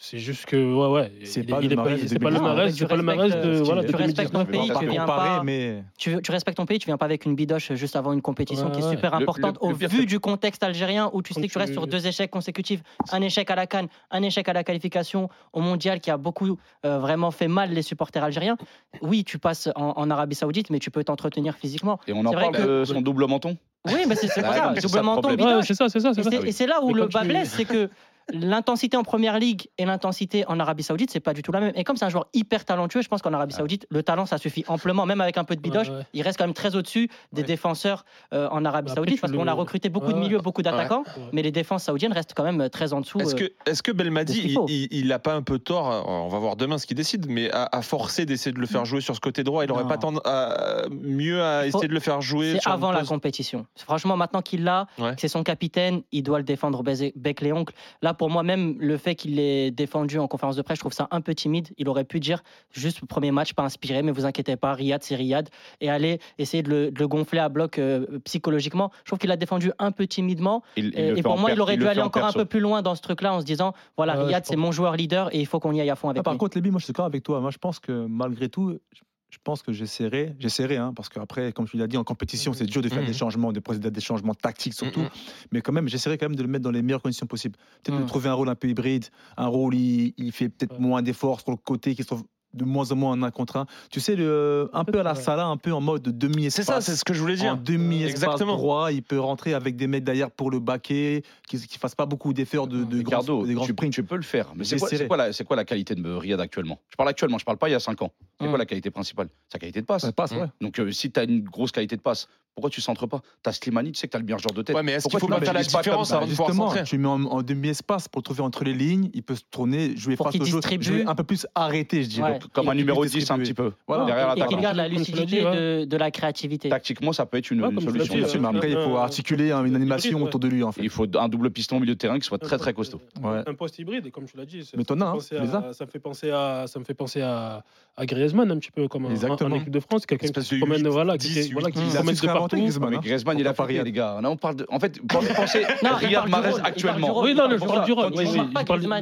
[0.00, 1.12] C'est juste que ouais ouais.
[1.24, 2.42] C'est il est- pas le Mahrez de c'est pas le 2019.
[2.42, 4.46] Mahrez, Tu c'est pas le Mahrez respectes, de voilà tu de respectes ton 2019.
[4.48, 7.04] pays, Pas tu viens comparer, pas- mais Tu, tu respectes ton pays, tu viens pas
[7.06, 8.90] avec une bidoche juste avant une compétition Ouais, qui est ouais.
[8.90, 11.52] super Le- le- importante le au pire, vu du contexte algérien où tu sais que
[11.52, 12.80] tu restes sur deux échecs consécutifs,
[13.10, 16.56] un échec à la Cannes, un échec à la qualification au mondial qui a beaucoup
[16.86, 18.56] euh, vraiment fait mal les supporters algériens.
[19.02, 21.98] Oui, tu passes en, en Arabie Saoudite, mais tu peux t'entretenir physiquement.
[22.06, 23.56] Et on en parle de son double menton?
[23.86, 25.64] Oui, mais c'est Ah, ça, double menton, bidoche.
[25.66, 26.30] c'est ça, c'est ça, c'est Et ça.
[26.30, 27.88] c'est- Et c'est là où le bas blesse, c'est que
[28.32, 31.72] l'intensité en première ligue et l'intensité en Arabie Saoudite, c'est pas du tout la même.
[31.74, 34.38] Et comme c'est un joueur hyper talentueux, je pense qu'en Arabie Saoudite, le talent, ça
[34.38, 35.88] suffit amplement, même avec un peu de bidoche.
[35.88, 36.06] Ouais, ouais.
[36.12, 37.46] Il reste quand même très au-dessus des Ouais.
[37.48, 38.04] défenseurs
[38.34, 40.62] euh, en Arabie Après, Saoudite parce le- qu'on a recruté beaucoup de Ouais, milieux, beaucoup
[40.62, 41.22] d'attaquants, Ouais.
[41.32, 43.20] mais les défenses saoudiennes restent quand même très en dessous.
[43.20, 44.66] Est-ce euh, que, ce Belmadi, il, faut.
[44.68, 47.26] il- il a pas un peu tort euh, On va voir demain ce qu'il décide,
[47.28, 49.82] mais à, à forcer d'essayer de le faire jouer sur ce côté droit, il aurait
[49.84, 49.88] Non.
[49.88, 53.66] pas tendance à, mieux à faut- essayer de le faire jouer C'est avant la compétition.
[53.76, 54.86] Franchement, maintenant qu'il l'a,
[55.18, 57.72] c'est son capitaine, il doit le défendre bec les ongles.
[58.02, 60.92] Là, pour moi, même le fait qu'il l'ait défendu en conférence de presse, je trouve
[60.92, 61.68] ça un peu timide.
[61.78, 62.42] Il aurait pu dire
[62.72, 65.48] juste le premier match, pas inspiré, mais vous inquiétez pas, Riyad, c'est Riyad,
[65.80, 68.90] et aller essayer de le, de le gonfler à bloc euh, psychologiquement.
[69.04, 70.62] Je trouve qu'il a défendu un peu timidement.
[70.76, 72.44] Il- il Et, pour moi, il aurait il dû le aller en encore un peu
[72.44, 74.96] plus loin dans ce truc-là en se disant voilà, Ouais, Riyad, c'est pense- mon joueur
[74.96, 76.38] leader et il faut qu'on y aille à fond avec Ah, par lui.
[76.38, 77.40] contre, Lébi, moi je suis d'accord avec toi.
[77.40, 79.00] Moi je pense que malgré tout, je-
[79.30, 82.66] je pense que j'essaierai, j'essaierai, hein, parce qu'après, comme tu l'as dit, en compétition, c'est
[82.66, 85.06] dur de faire des changements, de procéder à des changements tactiques surtout.
[85.06, 85.10] Mhm.
[85.52, 87.56] Mais quand même, j'essaierai quand même de le mettre dans les meilleures conditions possibles.
[87.82, 88.06] Peut-être de Mhm.
[88.06, 89.06] trouver un rôle un peu hybride,
[89.36, 90.78] un rôle il, il fait peut-être Ouais.
[90.78, 92.24] moins d'efforts sur le côté, qui se trouve
[92.54, 93.66] de moins en moins en un contre un.
[93.90, 95.14] Tu sais, le, un peu à la.
[95.14, 97.56] Salah, un peu en mode demi C'est ça, c'est ce que je voulais en dire.
[97.56, 98.56] demi-espace Exactement.
[98.56, 102.06] droit, il peut rentrer avec des mecs derrière pour le baquer, qui ne fassent pas
[102.06, 103.92] beaucoup d'efforts de, de grands, Ricardo, des grands tu, sprints.
[103.92, 104.52] tu peux le faire.
[104.56, 106.78] Mais c'est quoi, quoi quoi la qualité de Riyad actuellement?
[106.90, 108.12] Je parle actuellement, je parle pas il y a 5 ans.
[108.40, 108.50] C'est Mm.
[108.50, 109.28] quoi la qualité principale?
[109.52, 110.02] Sa qualité de passe.
[110.02, 110.46] Ça passe, ouais.
[110.60, 113.20] Donc euh, si tu as une grosse qualité de passe, Pourquoi tu centres pas?
[113.44, 114.74] T'as Slimani, tu sais que t'as le meilleur joueur de tête.
[114.74, 116.82] Ouais, mais est-ce qu'il faut pas faire la différence avant de pouvoir Justement, centrer?
[116.84, 120.16] tu mets en, en demi-espace pour trouver entre les lignes, il peut se tourner, jouer
[120.16, 122.40] Pour face au jeu, jouer un peu plus arrêté, je dirais.
[122.52, 123.72] Comme un numéro et 10 un petit peu.
[123.86, 124.04] Voilà.
[124.06, 124.60] Derrière Et qu'il l'attaquant.
[124.62, 126.68] garde la lucidité de, de la créativité.
[126.68, 128.14] Tactiquement, ça peut être une, Ouais, solution.
[128.14, 130.62] dit, mais après, il faut articuler une animation autour de lui.
[130.62, 130.80] En fait.
[130.82, 133.00] Il faut un double piston au milieu de terrain qui soit très très costaud.
[133.22, 133.42] Ouais.
[133.46, 135.40] Un poste hybride, comme tu l'as dit, ça, Mais ça me hein, fait tu les
[135.40, 137.62] penser à- ça me fait penser à, ça me fait penser à,
[137.96, 139.54] à Griezmann un petit peu comme en- en, Exactement.
[139.56, 141.78] en équipe de France, quelqu'un qui se de promène, voilà, qui, 10, qui- voilà, qui
[141.78, 141.96] se
[142.26, 142.56] de partout.
[142.56, 142.90] Griezmann.
[142.90, 143.00] Mais hein.
[143.02, 143.86] Griezmann, il a Riyad.
[143.86, 144.18] les gars.
[144.22, 144.66] Là, on parle de...
[144.70, 145.00] En fait,
[145.34, 147.20] pensez, Riyad Mahrez actuellement.
[147.22, 148.12] Oui, non, je parle du rôle.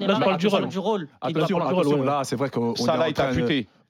[0.04, 2.04] là, je parle du rôle.
[2.04, 3.20] là, c'est vrai est Salah est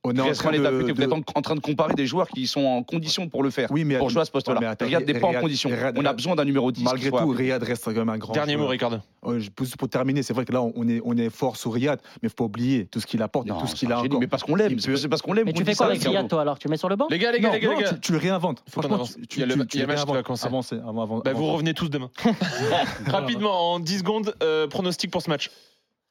[0.09, 0.93] on est en train de- affûté.
[0.93, 3.43] Vous êtes de- en en train de comparer des joueurs qui sont en condition pour
[3.43, 3.69] le faire.
[3.73, 4.77] Oui, mais Pour jouer à ce poste-là.
[4.81, 5.69] Riyad n'est pas en condition.
[5.69, 6.85] Riyad- On a besoin d'un numéro 10.
[6.85, 7.29] Malgré tout.
[7.29, 8.33] Riyad reste quand même un grand.
[8.33, 8.69] Dernier mot.
[8.69, 8.99] Ricardo.
[9.25, 11.99] Euh, Juste pour terminer, c'est vrai que là, on est, on est fort sur Riyad,
[12.23, 13.99] mais il faut pas oublier tout ce qu'il apporte Non, et tout ce qu'il a
[14.01, 14.21] encore.
[14.21, 14.71] Mais parce qu'on l'aime.
[14.71, 15.47] Il C'est peut- c'est parce qu'on l'aime.
[15.47, 16.01] Mais tu fais quoi avec.
[16.03, 18.13] Riyad, toi alors Tu mets sur le banc Les gars, les gars, les gars, tu,
[18.13, 18.63] le réinventes.
[18.71, 19.17] Faut qu'on Franchement, avance.
[19.29, 20.77] tu, Il y a le- match qui va commencer.
[20.87, 22.11] Avant, Bah, vous revenez tous demain.
[23.07, 25.51] Rapidement, en 10 secondes, euh, pronostic pour ce match.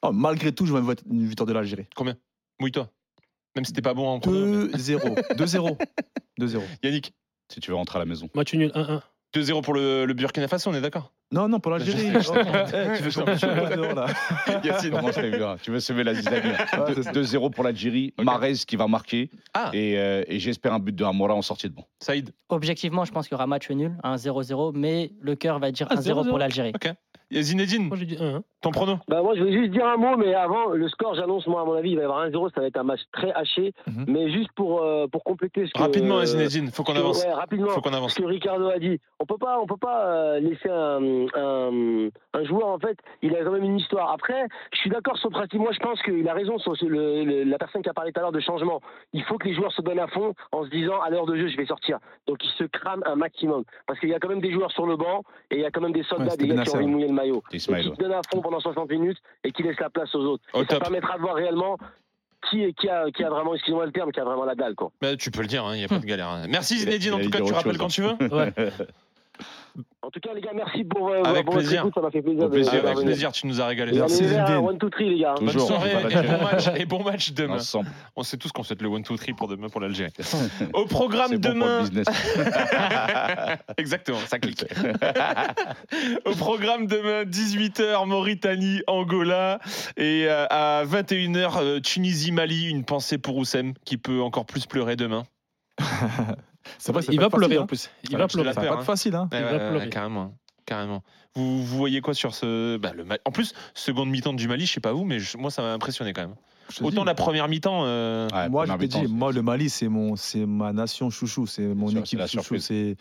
[0.02, 1.86] Oh, malgré tout, je vais mettre une victoire de l'Algérie.
[1.96, 2.16] Combien?
[2.60, 2.90] Mouille-toi.
[3.56, 4.68] Même si t'es pas bon en prono.
[4.68, 5.36] 2-0.
[5.36, 5.78] 2-0.
[6.40, 6.62] 2-0.
[6.84, 7.14] Yannick,
[7.52, 8.30] Si tu veux rentrer à la maison.
[8.36, 9.02] Match nul 1-1.
[9.34, 11.12] 2-0 pour le, le Burkina Faso, on est d'accord?
[11.32, 12.08] Non, non, pour l'Algérie.
[12.14, 14.08] Je- Oh, tu veux là.
[14.64, 14.92] Yacine.
[14.92, 16.38] Comment je vu, hein Tu veux semer la zizanie.
[16.52, 17.12] Ouais, c'est ça.
[17.12, 18.14] 2-0 pour l'Algérie.
[18.22, 19.30] Mahrez qui va marquer.
[19.54, 19.72] Ah.
[19.74, 21.86] Et, euh, et j'espère un but de Amora en sortie de banc.
[22.00, 22.32] Saïd.
[22.50, 25.88] Objectivement, je pense qu'il y aura match nul, un 0-0, mais le cœur va dire
[25.90, 26.38] Ah, 1-0 pour 0-0.
[26.40, 26.72] l'Algérie.
[26.74, 26.94] Ok.
[27.32, 28.42] Zinedine, Moi j'ai dit 1-1.
[28.62, 31.46] ton prono Bah moi je vais juste dire un mot, mais avant le score, j'annonce
[31.48, 33.32] moi à mon avis il va y avoir 1-0, ça va être un match très
[33.34, 34.06] haché, Mhm.
[34.08, 37.24] mais juste pour euh, pour compléter ce que Rapidement, hein, Zinedine, faut qu'on avance.
[37.24, 37.70] Ouais, rapidement.
[37.70, 38.14] Faut qu'on avance.
[38.14, 42.10] Ce que Ricardo a dit, on peut pas on peut pas euh, laisser un, un,
[42.34, 44.12] un joueur en fait, il a quand même une histoire.
[44.12, 45.60] Après, je suis d'accord sur le principe.
[45.60, 48.20] Moi je pense qu'il a raison sur le- le- la personne qui a parlé tout
[48.20, 48.82] à l'heure de changement.
[49.14, 51.36] Il faut que les joueurs se donnent à fond en se disant à l'heure de
[51.36, 52.00] jeu je vais sortir.
[52.28, 54.86] Donc ils se crament un maximum parce qu'il y a quand même des joueurs sur
[54.86, 56.86] le banc et il y a quand même des soldats, des gars qui ont envie
[56.86, 57.44] de mouiller le maillot.
[57.50, 60.44] Qui se donne à fond pendant 60 minutes et qui laisse la place aux autres.
[60.54, 61.78] Au et ça permettra de voir réellement
[62.50, 64.76] qui, est- qui, a, qui a vraiment, excusez-moi le terme, qui a vraiment la dalle.
[64.76, 64.92] Quoi.
[65.02, 66.28] Bah, tu peux le dire, il n'y a pas de galère.
[66.30, 66.46] hein.
[66.48, 68.16] Merci Zinedine, en tout cas, tu rappelles chose, quand tu veux.
[68.38, 68.54] Ouais.
[70.02, 71.82] En tout cas, les gars, merci pour, euh, Avec pour votre plaisir.
[71.82, 72.44] écoute, ça m'a fait plaisir.
[72.44, 73.92] Au de- plaisir, de Avec plaisir, tu nous as régalé.
[73.98, 75.34] Merci, les gars, one, two, three, les gars.
[75.40, 75.68] Bonne Toujours.
[75.68, 77.56] soirée et bon match, et bon match demain.
[77.56, 77.90] Ensemble.
[78.16, 80.14] On sait tous qu'on souhaite le 1-2-3 pour demain pour l'Algérie.
[80.74, 81.78] Au programme C'est bon pour demain.
[81.82, 82.08] le business.
[83.78, 84.64] Exactement, ça clique.
[86.26, 89.60] Au programme demain, 18h, Mauritanie, Angola.
[89.98, 92.70] Et euh, à 21h, euh, Tunisie, Mali.
[92.70, 95.24] Une pensée pour Oussem qui peut encore plus pleurer demain.
[96.78, 97.62] C'est c'est Il va pleurer hein.
[97.62, 97.90] en plus.
[98.04, 98.54] Il Ouais, va pleurer.
[98.54, 98.80] Ça va perds, pas hein.
[98.82, 99.30] être facile, hein.
[99.32, 99.90] Il ouais, va pleurer.
[99.90, 100.34] carrément.
[100.66, 101.04] Carrément.
[101.36, 102.78] Vous, vous voyez quoi sur ce.
[102.78, 105.52] bah, le En plus, seconde mi-temps du Mali, je sais pas vous, mais je- moi,
[105.52, 106.36] ça m'a impressionné quand même.
[106.82, 107.06] Autant dis.
[107.06, 107.84] la première mi-temps.
[107.86, 111.46] euh, Ouais, moi, je te dis, moi, le Mali, c'est mon, c'est ma nation chouchou,
[111.46, 112.96] c'est mon C'est- équipe c'est chouchou, c'est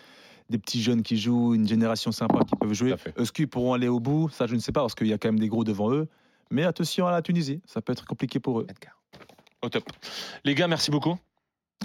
[0.51, 2.95] des petits jeunes qui jouent, une génération sympa qui peuvent jouer.
[3.17, 4.29] Est-ce qu'ils pourront aller au bout?
[4.29, 6.07] Ça, je ne sais pas, parce qu'il y a quand même des gros devant eux.
[6.51, 8.67] Mais attention à la Tunisie, ça peut être compliqué pour eux.
[9.63, 9.85] Au top.
[10.45, 11.17] Les gars, merci beaucoup.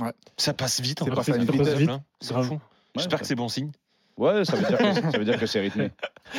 [0.01, 0.13] Ouais.
[0.37, 1.01] Ça passe vite.
[1.01, 1.89] en C'est fait, passé ça passe vite.
[1.89, 2.01] hein.
[2.21, 2.59] C'est fou.
[2.95, 3.71] J'espère que c'est bon signe.
[4.17, 5.91] Ouais, ça veut dire que, ça veut dire que c'est rythmé.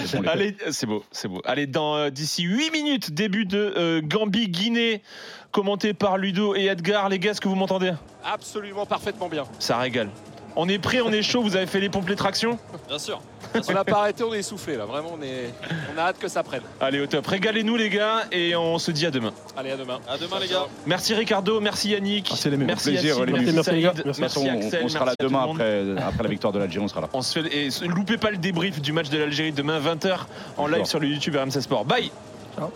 [0.04, 1.40] C'est bon, les Allez, c'est beau, c'est beau.
[1.46, 5.02] Allez, dans euh, d'ici 8 minutes, début de euh, Gambie-Guinée,
[5.50, 7.08] commenté par Ludo et Edgar.
[7.08, 7.92] Les gars, est-ce que vous m'entendez?
[8.22, 9.44] Absolument parfaitement bien.
[9.58, 10.10] Ça régale.
[10.56, 11.42] On est prêt, on est chaud.
[11.42, 13.20] Vous avez fait les pompes, les tractions Bien sûr.
[13.68, 14.84] On n'a pas arrêté, on est essoufflé là.
[14.84, 15.52] Vraiment, on, est...
[15.92, 16.62] on a hâte que ça prenne.
[16.80, 17.26] Allez, au top.
[17.26, 19.32] Régalez-nous, les gars, et on se dit à demain.
[19.56, 19.98] Allez, à demain.
[20.08, 20.66] À demain, les gars.
[20.86, 22.66] Merci Ricardo, merci Yannick, Merci les mecs.
[22.68, 23.92] merci Plaisir, merci, Merci, les gars.
[23.92, 24.04] Saïd, Merci.
[24.04, 26.52] De toute façon, merci on- Axel, on sera là merci demain après, après la victoire
[26.52, 27.08] de l'Algérie, on sera là.
[27.12, 30.16] On se fait et loupez pas le débrief du match de l'Algérie demain 20h
[30.56, 31.84] en live sur le YouTube RMC Sport.
[31.84, 32.10] Bye.
[32.56, 32.70] Ciao.